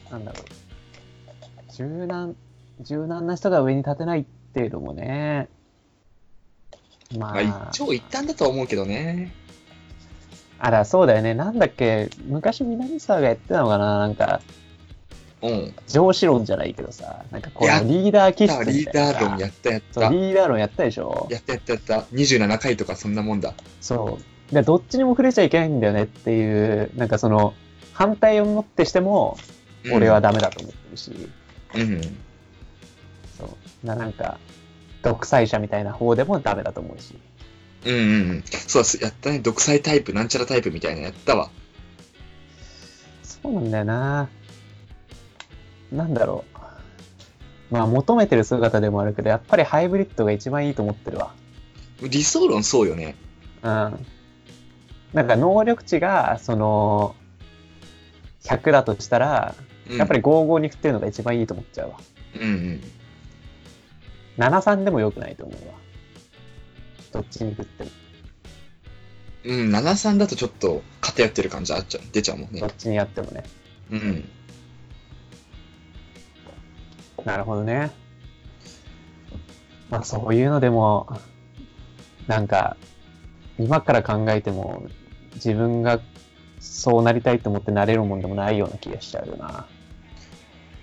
[0.09, 1.73] う、なんだろう。
[1.73, 2.37] 柔軟、
[2.81, 5.49] 柔軟な人が上に立てないっていうのもね。
[7.15, 7.19] う。
[7.19, 9.33] まあ、まあ、一長一短だとは思うけどね。
[10.59, 11.35] あら、そうだよね。
[11.35, 14.43] なんだっけ、昔南沢がやってたのかななんか、
[15.43, 15.75] うん。
[15.89, 19.21] 上司論じゃないけどさ、なんかこのリーダー気質リーみたいなさ。
[19.21, 20.09] ダー論やったやった。
[20.11, 22.01] リーダー論やったでしょやったやったやった。
[22.15, 23.55] 27回とかそんなもんだ。
[23.81, 24.19] そ
[24.51, 24.55] う。
[24.55, 27.55] で、どっちにも触れちゃいけないんだよねっていう、なんかその、
[28.01, 29.37] 反対をもってしても、
[29.85, 31.13] うん俺はダメだと思ってるし、
[31.75, 32.01] うん。
[33.39, 33.87] そう。
[33.87, 34.39] ななんか、
[35.03, 37.15] 独裁者みたいな方でもダメだと思うし。
[37.87, 38.45] うんうんうん。
[38.45, 39.39] そうだ、やったね。
[39.39, 41.51] 独裁タイプ、なんちゃらタイプみたいなのやったわ。
[43.23, 44.29] そうなんだよな。
[45.93, 46.45] なんだろ
[47.71, 47.75] う。
[47.75, 51.35] まあ、求めてる姿でもあるけど、やっぱりハイブリッドが一番いいと思ってるわ。
[52.03, 53.15] 理想論そうよね。
[53.63, 54.07] うん。
[55.15, 57.15] なんか能力値が、その、
[58.43, 61.97] 100だとしたら、うんやっぱり55に振ってるのが一番いいと思っちゃうわ。
[62.37, 62.81] うんうん。
[64.39, 65.75] 73でも良くないと思うわ。
[67.13, 67.91] どっちに振っても。
[69.43, 72.73] うん、73だとちょっと偏ってる感じあっちゃう出ちゃうもんねどっ。
[72.77, 73.43] ちにやってもね。
[73.91, 74.29] うん。
[77.25, 77.91] なるほどね。
[79.91, 81.09] まあそういうのでも、
[82.27, 82.77] なんか、
[83.59, 84.85] 今から考えても、
[85.35, 86.01] 自分が
[86.61, 89.67] そうなりたいと思ってなれるもんでもないような気がしちゃうよな。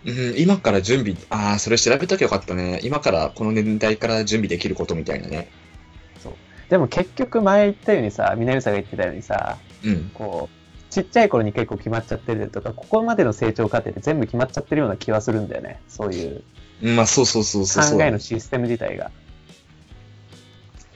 [0.05, 2.79] うん、今から準備、ああ、それ調べときゃよかったね。
[2.83, 5.49] 今からこの年代から準備できることみたいなね。
[6.69, 10.11] でも結局前言ったようにさ、南さんが言ってたようにさ、うん。
[10.13, 15.79] こう、ちっちゃい頃に結構決まっちゃってるとか、ここまでの成長過程で全部決まっちゃってるような気はするんだよね。
[15.87, 16.43] そういう
[16.81, 17.97] うんまあ、そうそうそうそうそう。
[17.97, 19.11] 考えのシステム自体が。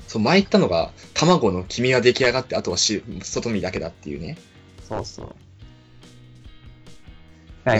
[0.07, 4.37] そう、前言ったのが、卵の黄身が出来上がって、あとはし外身だけだっていうね。
[4.91, 5.35] そうそう。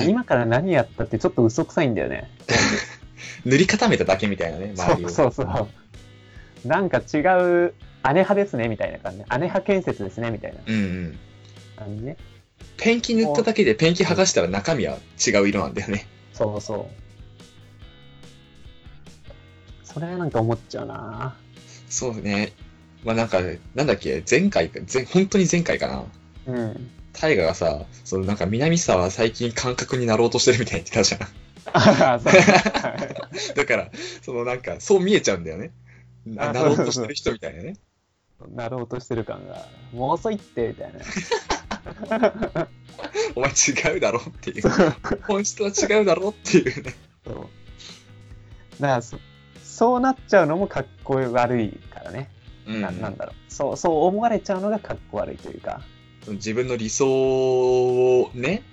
[0.08, 2.30] 今から何やったってちょっと嘘くさいんだよね。
[3.46, 5.10] 塗り固めただけみたいなね、周りを。
[5.10, 5.68] そうそうそ
[6.66, 6.68] う。
[6.68, 9.18] なんか違う、姉派ですね、みたいな感じ。
[9.20, 11.20] 姉派建設ですね、みたいなうんうん。
[11.76, 12.18] 感じね。
[12.78, 16.08] ペンキ塗っただけでペンキ剥がしたら中身は違う色なんだよね。
[16.34, 16.86] そうそう。
[19.84, 21.36] それはなんか思っちゃうな
[21.90, 22.54] そうね。
[23.04, 23.42] まあなんか、
[23.76, 26.06] なんだっけ、前回か、前本当に前回かな。
[26.46, 26.92] うん。
[27.14, 31.22] 大河がさ、そのなんか南沢は最近感覚になろうとしてるみたいに言ってたじゃん。
[31.74, 32.34] ああ、そう。
[32.34, 32.96] は
[33.54, 35.72] いだから、そのなんか、そう見えちゃうんだよね。
[36.26, 37.78] なあなろうとしてる人みたいなね。
[38.50, 41.00] なろうとしてる感が、もう遅いって、みたいな。
[43.36, 44.64] お前違うだろっていう。
[45.28, 46.94] 本質は違うだろっていうね。
[47.26, 47.36] そう。
[48.82, 49.18] だからそ、
[49.64, 52.30] そうなっちゃうのもかっこ悪いからね。
[52.68, 53.36] うんななんだろう。
[53.54, 55.82] そう、そう思われちゃうのがかっこ悪いというか。
[56.28, 58.64] 自分の理想をね、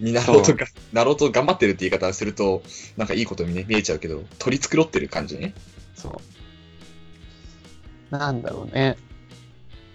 [0.00, 2.62] になろうとか、なろうと頑張ってるって言い方をすると、
[2.96, 5.54] なんかいいことにね、見えちゃうけど、取り繕ってる感じね。
[5.94, 6.20] そ
[8.10, 8.16] う。
[8.16, 8.96] なんだろうね。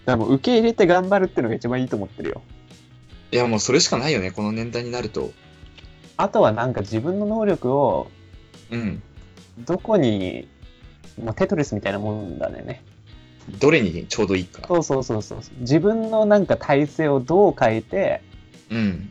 [0.04, 2.42] だからもう受け入れて頑張るっていうのが一番いいと思ってるよ。
[3.32, 5.32] いや、もうそれしかないよね、この年代になると。
[6.16, 8.10] あとはなんか自分の能力を
[8.70, 9.02] うん。
[9.58, 10.48] どこに、
[11.22, 12.82] もうテトリスみたいなもんだね。
[13.48, 14.62] どれにちょうどいいか。
[14.66, 15.38] そうそうそうそう。
[15.60, 18.22] 自分のなんか体制をどう変えて、
[18.70, 19.10] うん。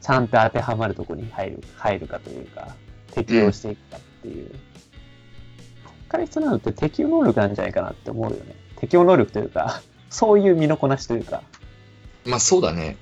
[0.00, 2.74] ちゃんと当てはまるとこに入る入るかというか、
[3.12, 4.50] 適応していくかっていう。
[5.84, 8.54] こっから必要なのって適応能力なんじゃないかなって思うよね。
[8.76, 11.42] 適応能力というか、 そういう身のこなしというか。
[12.24, 12.96] まあそうだね。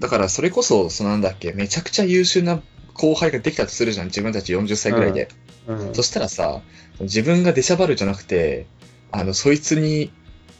[0.00, 2.60] だからそれこそ、そのなんだっけ、めちゃくちゃ優秀な
[2.94, 5.28] 後輩ができたとするじゃん、自分たち40歳ぐらいで。
[5.66, 6.60] うんそしたらさ、
[7.00, 8.66] 自分が出しゃばるじゃなくて、
[9.10, 10.12] あの、そいつに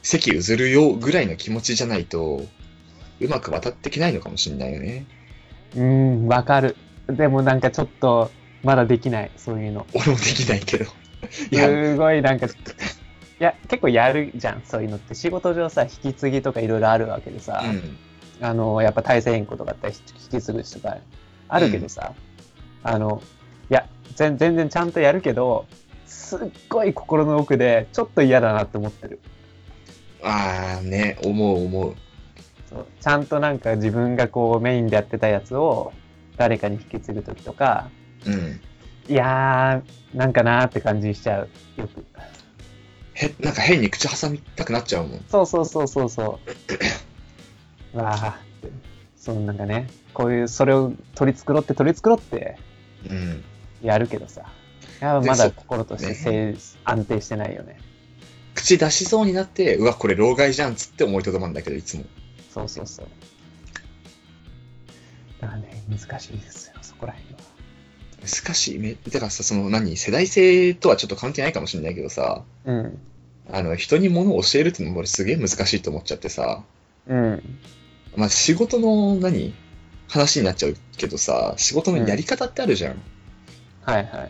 [0.03, 2.45] 席譲るよぐらいの気持ちじゃないと、
[3.21, 5.07] うまく渡ってきないのかもしれないよね。
[5.77, 6.77] うん、わかる。
[7.09, 8.31] でもなんかちょっと、
[8.63, 9.87] まだできない、そういうの。
[9.93, 10.85] 俺もできないけど。
[11.51, 12.51] いや、すごいなんか、い
[13.39, 15.15] や、結構やるじゃん、そういうのって。
[15.15, 17.97] 仕事上さ、引き継ぎとかいろいろあるわけでさ、うん。
[18.41, 20.97] あの、やっぱ体制変更とかあったら引き継ぐ人とか
[21.49, 22.15] あるけどさ、
[22.83, 23.23] あの、
[23.71, 23.87] いや、
[24.17, 25.67] 全全然ちゃんとやるけど、
[26.07, 29.21] すっごい心の奥で、ちょっと嫌だなって思ってる。
[30.23, 31.95] ああ、ね、思う思う。
[32.71, 35.93] そうちゃんとなんか自分がこうメインでやってたやつを
[36.37, 37.91] 誰かに引き継ぐときとか、
[38.27, 38.61] うん。
[39.07, 41.49] いやー、なんかなーって感じしちゃう。
[41.77, 42.05] よく。
[43.15, 45.25] へ、なんか変に口挟みたくなっちゃうもん。
[45.29, 46.41] そうそうそうそうそ
[47.93, 47.99] う。
[47.99, 48.71] わあって。
[49.17, 52.57] そのなんかね、こういう、それを取り繕って取り繕って
[53.09, 53.45] うん。
[53.85, 54.51] やるけどさ。
[55.01, 57.79] まだ心としてせい安定してないよね。
[58.55, 62.05] 口出しそうになって、うわ、これ老害じゃんっつって思いとどまるんだけど、いつも。
[62.53, 63.07] そうそうそう。
[65.41, 67.41] だからね、難しいですよ、そこら辺は。
[68.23, 68.79] 難しい。
[68.79, 72.99] め、だからさ、その何、世代性とはちょっと関係ないかもしれないけどさ、うん。
[73.53, 76.65] あの、人に物を教えるってのも俺すげえ難しいと思っちゃってさ、
[77.07, 77.59] うん。
[78.17, 79.53] まあ仕事の何
[80.09, 83.03] 話になっちゃうけどさ、仕事のやり方ってあるじゃん。
[83.85, 84.29] はいは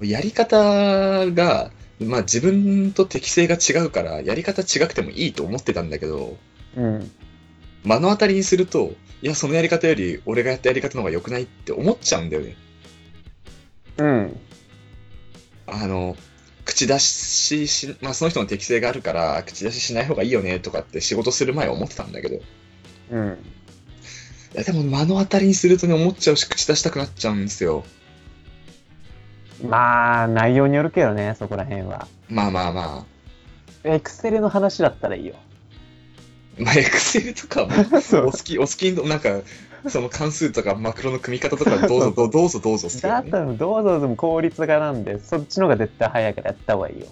[0.00, 0.10] い。
[0.10, 6.36] やり方が、まあ自分と適性が違うから、やり方違くてもいいと思ってたんだけど、
[6.76, 7.10] うん。
[7.84, 12.56] 目の当たりにすると、いや、そのやり方より俺がやったやり方の方が良くないって思っちゃうんだよね。
[13.98, 14.40] うん。
[15.66, 16.16] あの、
[16.64, 22.40] 口出しし、まあその人の適性があるから、口出ししない方がいいよねとかって仕事する前は思ってたんだけど、い
[23.10, 23.38] うん。
[24.54, 27.84] やでも目の当たりにするとね、思っちゃうし、口出したくなっちゃうんですよ。
[29.62, 32.06] まあ、内容によるけどね、そこら辺は。
[32.28, 33.06] まあまあま
[33.84, 35.34] エクセルの話だったらいいよ。
[36.58, 36.62] あ。
[36.62, 39.40] まあ、エクセルとかも、 そお好き、お好きの、なんか、
[39.88, 43.14] その関数とかマクロの組み方とかどうぞどうどうぞどうぞっすけどね。
[43.22, 47.06] だったらどうぞでも効率がなんで、そっちの方が絶対早いからやった方がいいよ。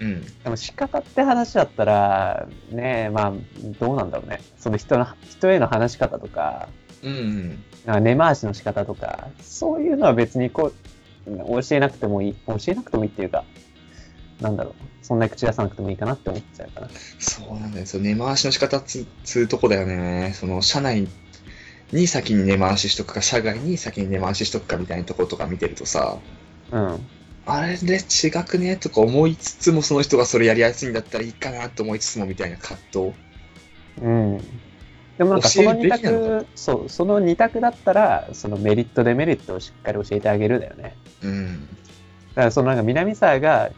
[0.00, 0.22] うん。
[0.44, 3.32] でも仕方って話だったら、ねえ、まあ、
[3.80, 4.40] どうなんだろうね。
[4.58, 6.68] その人の、人への話し方とか、
[7.02, 7.64] うんうん。
[7.86, 10.81] なんか根回しの仕方とか、そういうのは別にこう、
[11.26, 13.44] 教えなくてもいい、教えなくてもいいっていうか、
[14.40, 16.88] なんだろう、そんなに口出さなくてもいいかなって思っちゃうかな。
[17.18, 17.86] そうなんだよ。
[17.86, 20.32] その根回しの仕方つつうとこだよね。
[20.34, 21.06] その、社内
[21.92, 26.18] に先に根回ししとくか、社外に先に根回ししとくかみたいなところとか見てるとさ、
[26.70, 27.08] うん。
[27.44, 33.12] あれで違くねとか思いつつも、その人がそれやりやすいんだったらいいかなと思いつつもみたいな葛藤。
[34.00, 34.40] うん。
[35.22, 40.96] でもなんかその二択、そう、その二択だったら、そのメリット、デメリットをしっかり教えてあげるだよね。
[41.22, 41.68] うん。
[42.30, 43.70] だからそのなんか南沢が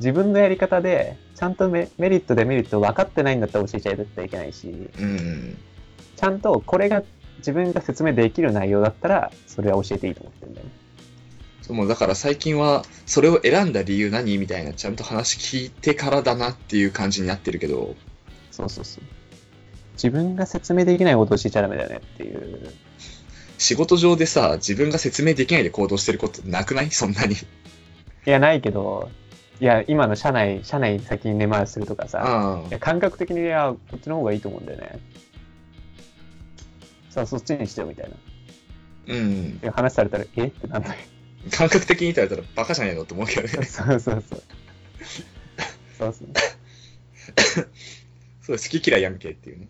[0.00, 4.66] 自分のやり方で、ちゃんとメメリット、デメリット分かってないんだったら教えちゃいけないし、
[4.98, 5.56] うん。
[6.16, 7.04] ちゃんとこれが
[7.38, 10.72] 自分が説明できる内容だったら、それは教えていいと思ってるんだよね。
[11.62, 17.94] そうもうだから最近は、それを選んだ理由何みたいな、ちゃんと話聞いてからだなっていう感じになってるけど、
[18.50, 19.17] そうそうそう。
[20.02, 22.72] 自分が説明できないことを教えちゃダメだよねっていう。
[23.58, 26.90] 仕事上でさ、自分が説明できないで行動してることなくない？
[26.92, 27.34] そんなに。
[27.34, 27.36] い
[28.24, 29.10] や、ないけど、
[29.60, 35.00] いや、今の社内、社内に先に根回しするとかさ、あいや感覚的に、いや、こっちの方がいいと思うんだよね。
[37.10, 38.16] さあ、そっちにしてよみたいな。
[39.14, 39.58] うん。
[39.58, 40.44] で話されたら、え？
[40.44, 40.94] ってなんだよ。
[41.50, 43.02] 感覚的に言われたらバカじゃねえの？
[43.02, 43.48] って思うけどね。
[43.66, 44.42] そうそうそう。
[45.98, 46.28] そうそう。
[48.42, 49.68] そう、好き嫌いやんけっていうね。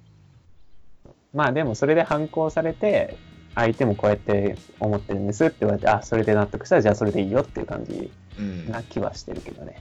[1.39, 3.17] まあでもそれで反抗されて、
[3.55, 8.11] 相手もこうやって思ってるんですって言われて、あ、それで納得したらじゃあそれでいいよっていう感じ
[8.41, 8.69] うん。
[8.69, 9.81] な気はしてるけどね。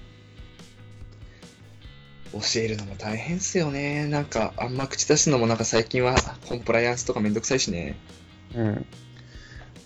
[2.31, 4.05] 教えるのも大変っすよね。
[4.05, 6.13] なんか、あんま口出すのもなんか最近は
[6.47, 7.97] コンプライアンスとかめんどくさいしね。
[8.53, 8.85] うん。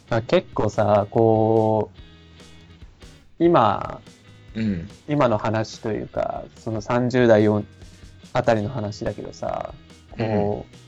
[0.09, 1.89] まあ、結構さ、こ
[3.39, 4.01] う、今、
[4.55, 4.89] うん。
[5.07, 7.63] 今の話というか、その30代よ
[8.33, 9.73] あたりの話だけどさ、
[10.17, 10.80] こう、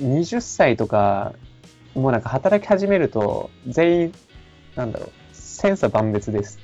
[0.00, 1.32] 20歳とか、
[1.94, 4.14] もうなんか働き始めると、全員、
[4.76, 6.58] なんだろう、千差万別です。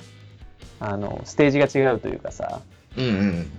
[0.81, 2.61] あの、ステージが違うというかさ、
[2.97, 3.51] うんうん。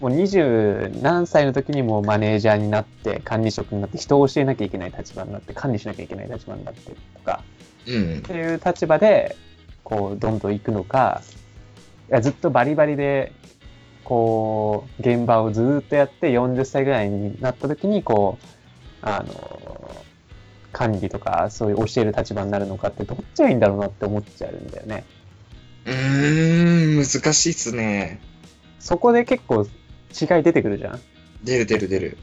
[0.00, 7.42] もう20何歳の時にもうマネージャーになって、管理職になって、人を教えなきゃいけない立場になって、管理しなきゃいけない立場になってとか、
[7.86, 8.20] うんっ。
[8.22, 9.36] ていう立場で、
[9.82, 11.22] こう、どんどん行くのか、
[12.10, 13.32] いやずっとバリバリで、
[14.04, 18.57] こう、現場をずーっとやって40歳ぐらいになった時に、こう、
[19.02, 20.04] あの、
[20.72, 25.04] 管理とか、そういう教える立場になるのかって、どっちがいいんだろうなって思っちゃうんだよね。
[25.86, 28.20] うーん、難しいっすね。
[28.78, 31.00] そこで結構違い出てくるじゃん。
[31.42, 32.18] 出る出る出る。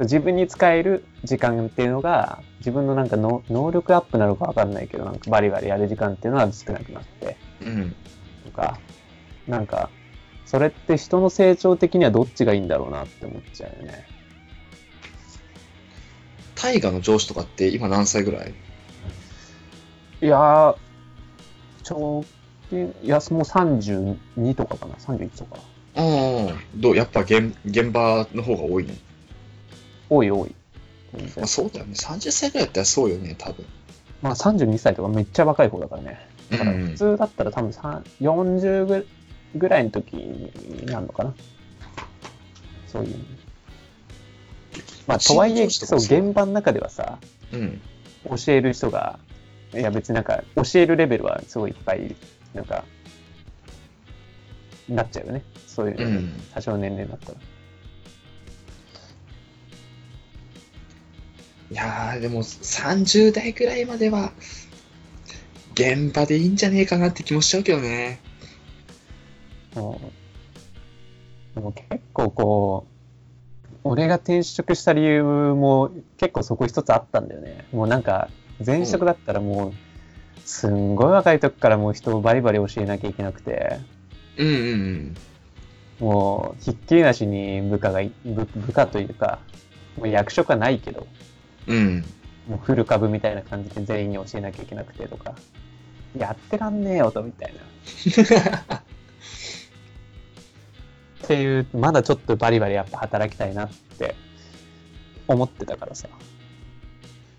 [0.00, 7.94] 自分に使える時間っていうのが、自分のなんかの能力アップなのかわかんないけど、なんかバリバリやる時間っていうのは少なくなって、うん。
[8.44, 8.78] とか、
[9.46, 9.90] なんか、
[10.46, 14.06] それって人の成長的にはどっちがいいんだろうなって思っちゃうよね。
[16.62, 18.54] 大河の上司とかって今何歳ぐらい？
[20.22, 20.76] いやー、
[21.88, 22.24] 直
[22.68, 25.56] 近、いや、もう32とかかな、31とか。
[25.96, 28.94] ああ、どうやっぱ現現場の方が多いの、
[30.10, 30.54] 多い多い。
[31.36, 31.94] まあ、そうだよね。
[31.94, 33.64] 30歳ぐらいだったらそうよね、多分。
[34.22, 36.28] まあ32歳とかめっちゃ若い方だからね。
[36.50, 39.08] だからうん普通だったら多分さ40ぐ
[39.56, 41.34] ぐらいの時になるのかな。
[42.86, 43.16] そういう。
[45.06, 47.18] まあ、とはいえ、そう、現場の中ではさ、
[47.52, 47.80] うん。
[48.36, 49.18] 教える人が、
[49.74, 52.14] いや別になんか、教えるレベルはすごいいっぱい、
[52.54, 52.84] なんか、
[54.88, 55.44] なっちゃうよね。
[55.66, 57.38] そういううん多少年齢になったら。
[61.70, 64.32] いやー、でも30代ぐらいまでは、
[65.74, 68.20] 現場でいいんじゃねえかなって気もしちゃうけどね。
[69.76, 70.20] うん
[71.54, 72.89] でも結構こう、
[73.84, 77.66] 俺が転職した理由も結構そこ一つあったんだよね。
[77.72, 78.28] もうなんか、
[78.64, 79.72] 前職だったらもう、
[80.44, 83.78] すんごい若い時からもう人をバリバリ教えなきゃいけなくて、
[84.36, 85.16] うんうんうん。
[86.00, 89.38] もうひっきりなしに部下がい、部部下というか、
[89.96, 91.06] もう役職はないけど、
[91.66, 92.04] うん。
[92.48, 95.34] もうフル株みたいな感じで全員に教えなきゃいけなくてとか、
[96.18, 98.82] やってらんねえよとみたいな。
[101.24, 104.14] っていう、まだちょっとバリバリやっぱ働きたいなって
[105.28, 106.08] 思ってたからさ。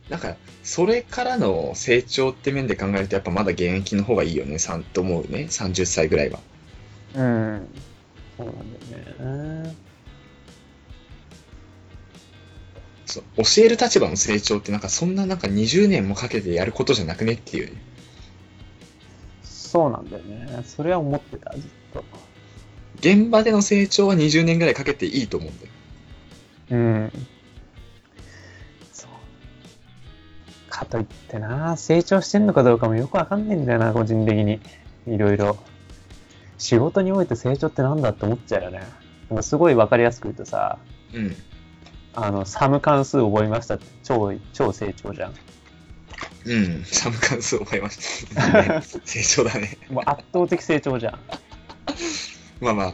[0.10, 6.40] なんか、それからの成長って面で考えると、やっぱまだ現役の方がいいよね、さんと思うね、30歳ぐらいは。
[7.16, 7.68] うん。
[8.38, 8.56] そうなん
[8.92, 9.76] だよね。
[13.06, 17.82] そう教える立場の成長って、なんかそんななんか20年もかけてやることじゃなくねっていうね。
[19.44, 20.64] そうなんだよね。
[20.66, 21.64] それは思ってた、ずっ
[21.94, 22.04] と。
[23.02, 25.72] 現場での成長は20年ぐらいかけていいと思うんだよ。
[26.72, 27.12] うん。
[28.94, 29.10] そう。
[30.70, 34.60] かといってな、成長してんのかどうかもよくわかんないんだよな、個人的に。
[35.08, 35.58] いろいろ。
[36.60, 38.82] 仕事において成長ってなんだって思っちゃうよね。
[39.42, 40.78] すごいわかりやすく言うとさ、
[41.14, 41.36] うん。
[42.14, 45.34] あの、サム関数覚えましたって超、超成長じゃん。
[46.46, 46.84] うん。
[46.86, 48.62] サム関数覚えました。
[48.62, 49.78] ね 成長だね。
[49.90, 51.20] もう圧倒的成長じゃん。
[52.62, 52.94] まあまあ、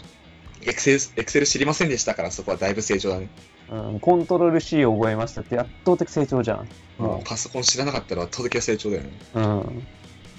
[0.63, 3.29] エクセル、エクセル知りませんでしたから、そこはだいぶ成長だね。
[3.69, 6.67] うん、コントロール C を覚えましたって圧倒的成長じゃん。
[6.97, 9.11] もパソコン知らなかったら圧倒的な成長だよね。
[9.35, 9.87] う、うん。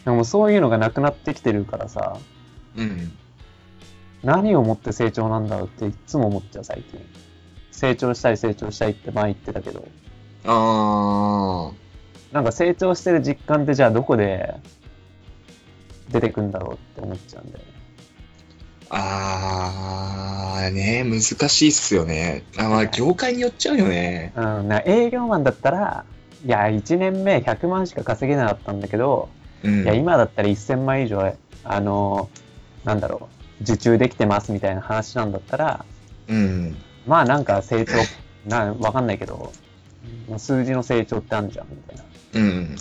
[0.05, 2.18] でもそういうのがなくなってきてるからさ、
[2.76, 3.12] うん。
[4.22, 7.01] 何をもって成長なんだろうっていつも思っちゃう最近。
[7.70, 9.87] 成長したい成長したいって前言ってたけど、
[10.45, 11.70] あ
[12.33, 14.55] なんか成長してる実感ってじゃあどこで
[16.11, 17.78] 出てくんだろうって思っちゃうんだよね。
[18.91, 18.97] ー。
[18.97, 22.45] あー、ね難しいっすよね。
[22.59, 24.32] あまあ、業界によっちゃうよね。
[24.36, 26.05] うん、な営業マンだったら、
[26.45, 29.28] いや、1年目100万しか稼げなかったんだけど、
[29.62, 29.82] うん。
[29.82, 32.30] いや、今だったら1000万以上、あの、
[32.84, 33.28] なんだろ
[33.61, 35.84] う、受注できてますみたいな話なんだったら、
[36.28, 36.76] うん。
[37.07, 37.93] まあなんか成長、
[38.47, 39.53] なわかんないけど、
[40.36, 42.76] 数字の成長ってあるじゃんみたいなうん。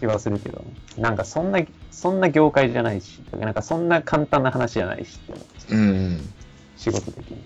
[0.00, 0.64] 気はするけど、
[0.98, 1.60] なんかそんな、
[1.92, 6.32] そんな業界じゃないし、なんかそんな簡単な話じゃないしって思っちゃううん。
[6.76, 7.40] 仕事的に。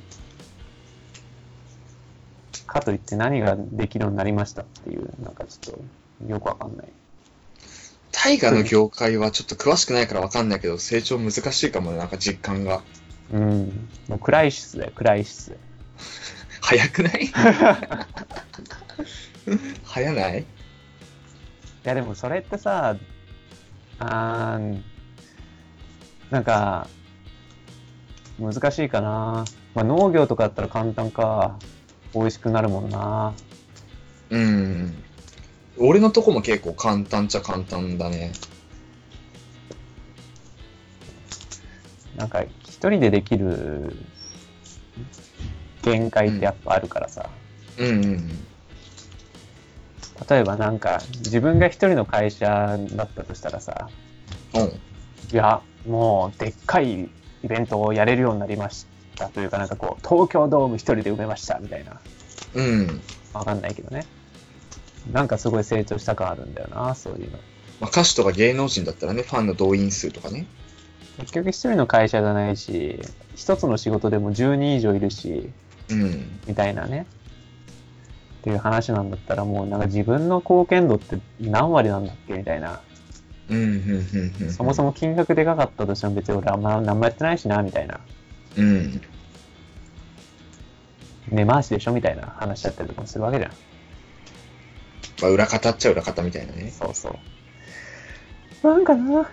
[2.66, 5.78] かといって何ができるようになりましたっていう、なんかちょっ
[6.24, 6.86] とよくわかんない。
[8.12, 12.82] 大河の業界はちょっと詳しくないからわかんないけど、成長難しいかもね、なんか実感が。
[13.32, 13.88] うん。
[14.08, 15.56] もうクライシスだよ、クライシス。
[16.60, 17.26] 早くない？
[19.84, 20.40] 早ない？
[20.40, 20.44] い
[21.84, 22.96] やでもそれってさ、
[23.98, 24.82] あー
[26.30, 26.88] なんか、
[28.38, 29.44] 難しいかな。
[29.74, 31.58] まあ、農業とかだったら簡単か。
[32.14, 33.34] 美味しくなるもんな。
[34.30, 34.94] うん。
[35.78, 38.32] 俺のとこも結構簡単っちゃ簡単だね。
[42.16, 43.94] なんか、一人でできる
[45.82, 47.28] 限界ってやっぱあるからさ。
[47.78, 48.46] うんうん
[50.28, 53.88] 例えばなんか、自分が一人の会社だったとしたらさ、
[54.54, 54.60] うん。
[54.62, 54.68] うん。
[54.68, 54.72] い
[55.32, 57.08] や、もう、でっかいイ
[57.44, 62.00] ベントをやれるようになりましたというか、なんかこう、東京ドーム一人で埋めましたみたいな。
[62.54, 63.00] うん。
[63.32, 64.06] わかんないけどね。
[65.12, 67.38] なんかすごい成長した感あるんだよな、そういうの。
[67.80, 70.46] まあ、歌手とか芸能人だったらね、ファンの動員数とかね。
[71.20, 72.98] 結局一人の会社じゃないし、
[73.34, 75.50] 一つの仕事でも10人以上いるし、
[75.88, 76.40] うん。
[76.46, 77.06] みたいなね。
[78.46, 82.80] っていう話なんだったらもうなんか自分の貢献度って何割なんだっけみたいな。
[83.48, 84.52] うん、うん、うん、うん。
[84.52, 87.98] そもそも金額でかかったとしても別に俺あんま何もやってないしな、みたいな。
[88.56, 89.00] うん。
[91.28, 93.50] 根回しでしょみたいな話だったりとかもするわけじゃん。
[95.22, 96.70] まあ、裏方っちゃ裏方みたいなね。
[96.70, 97.18] そうそ
[98.62, 98.68] う。
[98.68, 99.28] なんかな、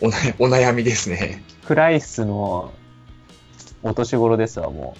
[0.00, 1.42] おなお悩みですね。
[1.66, 2.72] クライスの
[3.82, 4.94] お年頃ですわ、も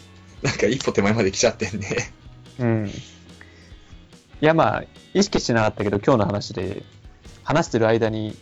[0.44, 1.88] なんか一歩手前まで来ちゃってんね。
[2.58, 2.64] う。
[2.64, 2.86] うん。
[2.86, 2.92] い
[4.40, 4.84] や、まあ、
[5.14, 6.82] 意識してなかったけど、今日の話で、
[7.44, 8.36] 話してる間に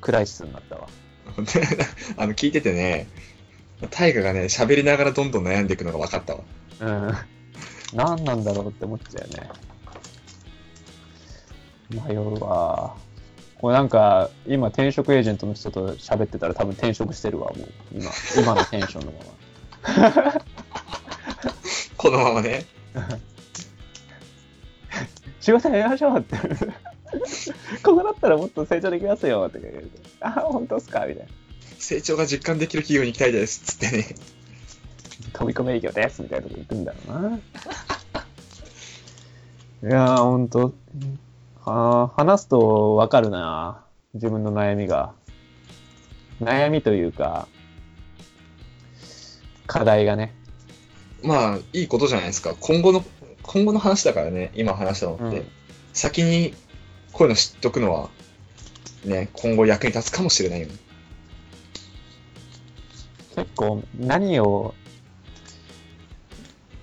[0.00, 0.88] クライシスになったわ。
[2.16, 3.06] あの、聞いててね、
[3.90, 6.40] 大河がね、喋りながらどんどん悩んでいくのが分かったわ。
[6.80, 7.14] うん。
[7.92, 9.50] 何なんだろうって思っちゃうよね。
[12.08, 12.96] 迷うわ。
[13.60, 17.68] これなんか、今転職エージェントの人と喋ってたら多分転職してるわ、もう。
[17.92, 19.18] 今、今のテンションのま
[20.32, 20.55] ま。
[22.06, 22.64] このままね。
[25.40, 26.36] 仕事やりましょうって。
[27.82, 29.90] ここだったらもっと成長できますよって言われて。
[30.20, 31.04] あ、本当っすか？
[31.06, 31.32] みたいな。
[31.78, 33.76] 成長が実感できる企業に行きたいです。
[33.76, 34.06] つってね。
[35.32, 37.22] 飛び込み営業ですみたいなこと言くんだろう
[39.82, 39.90] な。
[39.90, 40.74] いやー、ほんと、
[41.64, 43.82] は話すとわかるな。
[44.14, 45.12] 自分の悩みが。
[46.40, 47.48] 悩みというか、
[49.66, 50.32] 課題がね。
[51.26, 52.54] まあ、いいことじゃないですか。
[52.60, 53.04] 今後の、
[53.42, 55.38] 今後の話だからね、今話したのって。
[55.38, 55.46] うん
[55.96, 56.54] 先に
[57.12, 58.10] こういうの知っとくのは、
[59.06, 60.74] ね、今後役に立つかもしれないよね。
[63.34, 64.74] 結構何を、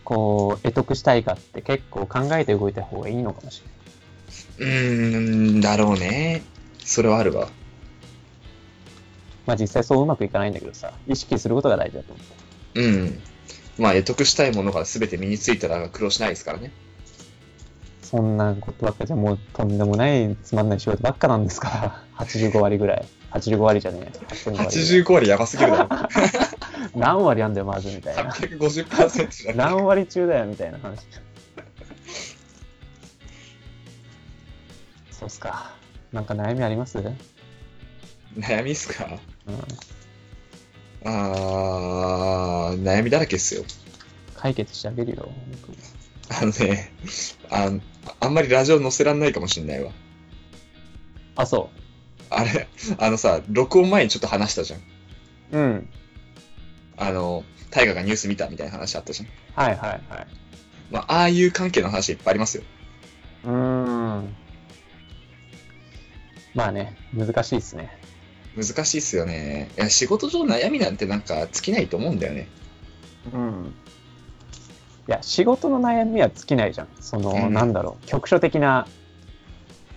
[0.04, 3.62] こう、得得したいかって結構考えて動いた方がいいのかもし
[4.60, 4.76] れない。
[4.76, 6.42] うーん、だろうね。
[6.84, 7.50] それはあるわ。
[9.46, 12.24] まあ実際そううまくいかないんだけどさ、意識することが大事だと思
[12.76, 12.82] う。
[12.82, 13.22] うん。
[13.78, 16.72] まあ、得得したいものが全て身についたら苦労しないですからね。
[18.02, 22.04] そんなことばっかじゃもうとんでもないつまんない仕事ばっかなんですから。
[22.26, 23.06] 85割ぐらい。
[23.32, 24.12] 85割じゃねえ。
[24.28, 25.90] 85割ぐらい85割やばすぎるだろ。
[26.96, 28.32] 何割あんだよ、まずみたいな。
[28.32, 29.58] 850%じゃん。
[29.58, 31.00] 何割中だよ、みたいな話。
[35.10, 35.74] そうっすか。
[36.12, 37.00] なんか悩みあります？
[38.38, 39.06] 悩みっすか？
[39.48, 39.56] うん、
[41.06, 43.64] あー、悩みだらけっすよ。
[44.36, 45.30] 解決してあげるよ。
[46.30, 46.92] あのね、
[47.50, 47.72] あ
[48.20, 49.92] あんまりラジオ載せらんないかもしんないわ。
[51.36, 51.70] あ、そ
[52.30, 54.80] あれ、あのさ、録音前にちょっと話したじゃん。
[54.80, 54.84] う。
[55.52, 55.90] うん。
[56.98, 59.30] あの、大河がニュース見たみたいな話あったじゃん。
[59.66, 60.28] はいはいはい。
[60.92, 62.64] まあ、ああいう関係の話いっぱいありますよ。
[63.46, 64.36] うーん。
[66.54, 68.00] まあね、難しいっすね。
[68.56, 69.70] 難しいっすよね。
[69.78, 72.48] いや、仕事上悩みなんてなんか尽きないと思うんだよね。
[73.34, 73.74] うん。
[75.08, 76.88] いや、仕事の悩みは尽きないじゃん。
[77.00, 78.88] その、うんなんだろう、局所的な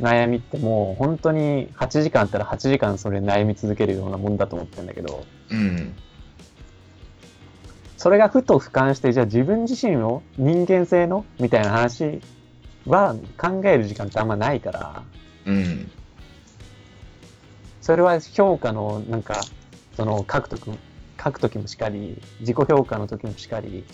[0.01, 5.95] 悩みってもう本当に8時間あったら8時間それ悩み続けるようなもんだと思ってるんだけど、うん。
[7.97, 12.21] それがふと俯瞰して、じゃあ自分自身を人間性のみたいな話
[12.87, 15.03] は考える時間ってあんまないから、
[15.47, 15.91] うん。
[17.87, 19.45] それは評価のなんか
[19.95, 20.63] その書くとき
[21.23, 23.85] 書く時もしかり自己評価の時もしかり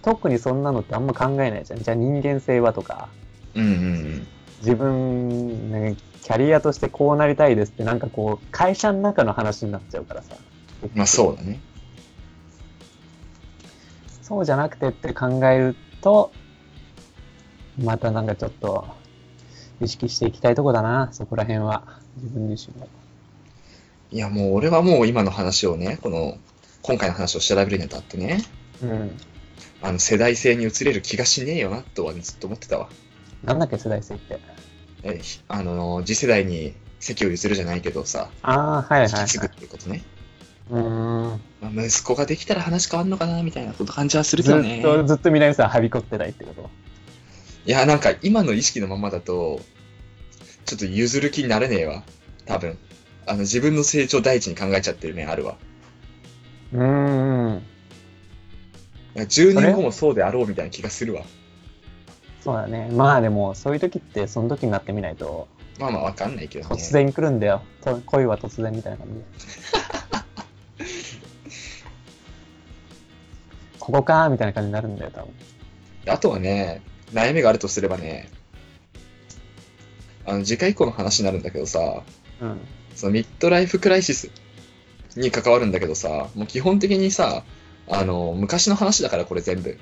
[0.00, 1.80] 特にそんなのってあんま考えないじゃん。
[1.80, 3.10] じゃあ人間性はとか。
[3.54, 4.26] うんうん
[4.60, 10.36] 自分、ね、キャリアとしてこうなりたいですってなんかこう会社の中の話になっちゃうからさ。
[10.82, 10.90] うん。
[10.94, 11.60] まあそうだね。
[14.22, 16.32] そうじゃなくてって考えると
[17.76, 18.86] またなんかちょっと
[19.82, 22.02] 意識していきたいとこだなそこら辺は。
[22.16, 22.88] 自分自身も
[24.14, 26.38] いやもう俺はもう今の話をね、この、
[26.82, 28.42] 今回の話を調べるにあたってね、
[28.80, 29.10] うん
[29.82, 32.88] あの世代性に移れる気がしねえよなとはずっと思ってたわ。
[33.42, 34.38] なんだっけ世代性って
[35.02, 40.04] えひあの、次世代に席を譲るじゃないけどさ、ああはいはい、はい引き継ぐっていうことね。
[40.70, 44.82] うーんまあ、息子ができたら話変わんのかなみたいなこと感じはするけずどねっ。
[44.82, 46.70] と、ずっと南さんはびこってないってこと？
[47.66, 49.60] いや、なんか今の意識のままだと、
[50.66, 52.04] ちょっと譲る気になれねえわ。
[52.46, 52.78] 多分。
[53.26, 55.56] あの、自分の成長第一に考えちゃってる面あるわ。
[56.72, 56.82] うー
[57.56, 57.62] ん。
[59.14, 61.22] 10年後もそうであろうみたいな気がするわ。
[62.42, 62.90] そうだね。
[62.92, 65.48] まあでも、そういう時って、その時になってみないと、
[65.78, 66.74] まあまあわかんないけどね。
[66.74, 67.62] 突然来るんだよ。
[67.82, 69.24] と恋は突然みたいな感じで。
[73.80, 75.32] ここかーみたいな感じになるんだよ、多分。
[76.06, 78.28] あとはね、悩みがあるとすればね、
[80.26, 82.02] あの、次回以降の話になるんだけどさ、
[82.40, 82.60] うん。
[82.94, 84.30] そのミッドライフクライシス
[85.16, 87.44] に関わるんだけどさ、もう基本的にさ、
[87.88, 89.78] あの、昔の話だからこれ全部。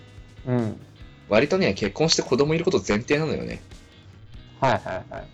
[0.46, 0.80] うん。
[1.28, 3.62] 割とね、結婚して子供いること前提なのよね。
[4.60, 5.22] はいはいはい。
[5.22, 5.26] も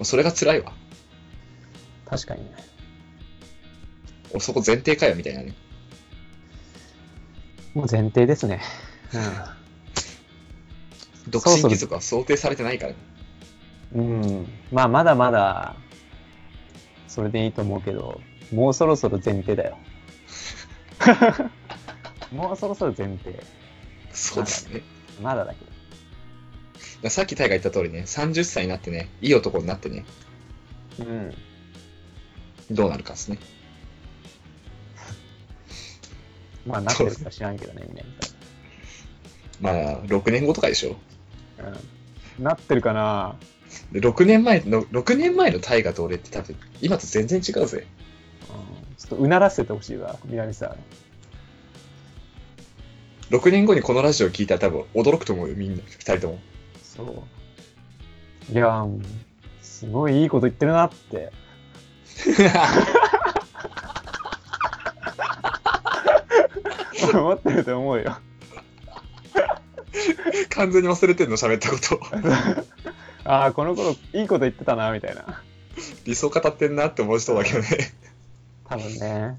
[0.00, 0.72] うそれが辛いわ。
[2.06, 2.52] 確かにね。
[4.32, 5.54] おそこ前提かよ、みたいなね。
[7.74, 8.60] もう前提ですね。
[9.14, 9.18] う
[11.40, 12.98] そう身貴族は想定されてないからね。
[13.94, 14.22] うん。
[14.22, 14.46] うん。
[14.72, 15.76] まあ、まだまだ、
[17.18, 18.20] それでいいと思うけど、
[18.52, 19.76] もうそろそろ前提だよ。
[22.30, 23.42] もうそろそろ前提。
[24.12, 24.82] そうですね。
[25.20, 25.64] まだだけ
[27.02, 27.10] ど。
[27.10, 30.04] さっきタイが言った通りね、30歳になってね、いい男になってね、
[31.00, 31.34] うん。
[32.70, 33.38] どうなるかですね。
[36.68, 38.04] まあ、なってるか知らんけどね、みんな。
[39.60, 40.96] まあ、6年後とかでしょ。
[42.38, 42.44] うん。
[42.44, 43.57] なってるかなで
[43.92, 47.86] 6年前の、6年前のタイガと俺って多分、今と全然違うぜ。
[48.50, 50.76] うんちょっとうならせてほしいわ、南さん。
[53.34, 56.38] 6年後にこのラジオ聞いたら多分驚くと思うよ、みんな、2人とも。
[56.82, 57.24] そ
[58.50, 58.52] う。
[58.52, 59.04] いやー、
[59.62, 61.32] すごいいいこと言ってるなって。
[67.14, 68.18] 思ってると思うよ。
[70.50, 72.00] 完全に忘れてんの、喋ったこと。
[73.28, 75.42] ああ、この頃いいこと言ってたな、みたいな。
[76.06, 77.68] 理想語ってんなって思う人だけどね。
[78.66, 79.38] 多分ね。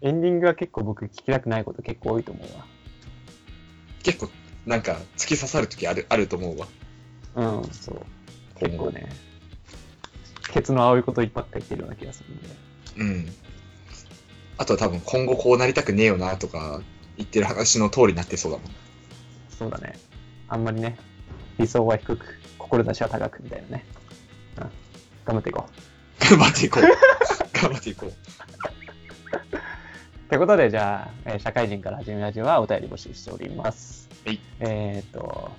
[0.00, 2.64] エンディングは結構僕聞きたくないこと結構多いと思うわ。
[4.04, 4.30] 結構、
[4.66, 6.68] なんか、突き刺さる時ある、あると思うわ。
[7.34, 8.04] うん、そう。
[8.60, 9.08] 結構ね。
[10.52, 12.48] ケツの青いこといっぱい言ってるような気がするんで。
[12.98, 13.32] うん。
[14.58, 16.82] あとは多分、今後こうなりたくねえよなとか、
[17.16, 18.70] 言ってる話の通りになってそうだもん。
[19.58, 19.98] そうだね。
[20.48, 20.96] あんまりね、
[21.58, 22.26] 理想は低く、
[22.68, 23.84] 志は高くみたいなね。
[24.58, 24.62] うん。
[25.24, 26.30] 頑張っていこう。
[26.30, 26.82] 頑張っていこう。
[27.52, 28.12] 頑張っていこう。
[30.28, 34.08] ということで、じゃあ、えー社会人から始めるラジオはお便り募集しております。
[34.24, 35.50] はいえっ、と、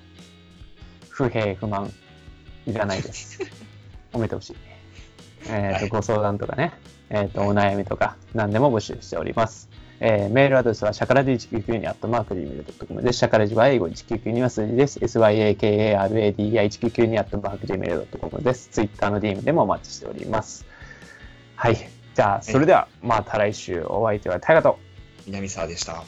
[1.09, 1.91] 不平不満、
[2.65, 3.39] いらないです。
[4.11, 4.55] 褒めてほしい。
[5.47, 6.73] えっ、と、はいご相談とかね、
[7.09, 9.69] えっ、と、お悩みとか、何でも募集しております。
[9.99, 13.19] えーメールアドレスは、シャカラジ199にアットマーク Gmail.com です。
[13.19, 14.99] シャカラジは英語199には数字です。
[14.99, 18.69] syakaradi199 にアットマーク Gmail.com です。
[18.71, 20.65] ツイッターの DM でもお待ちしております。
[21.55, 21.75] はい。
[21.75, 24.77] じゃあ、それでは、また来週お相手はタガと。
[25.25, 26.03] 南沢でした。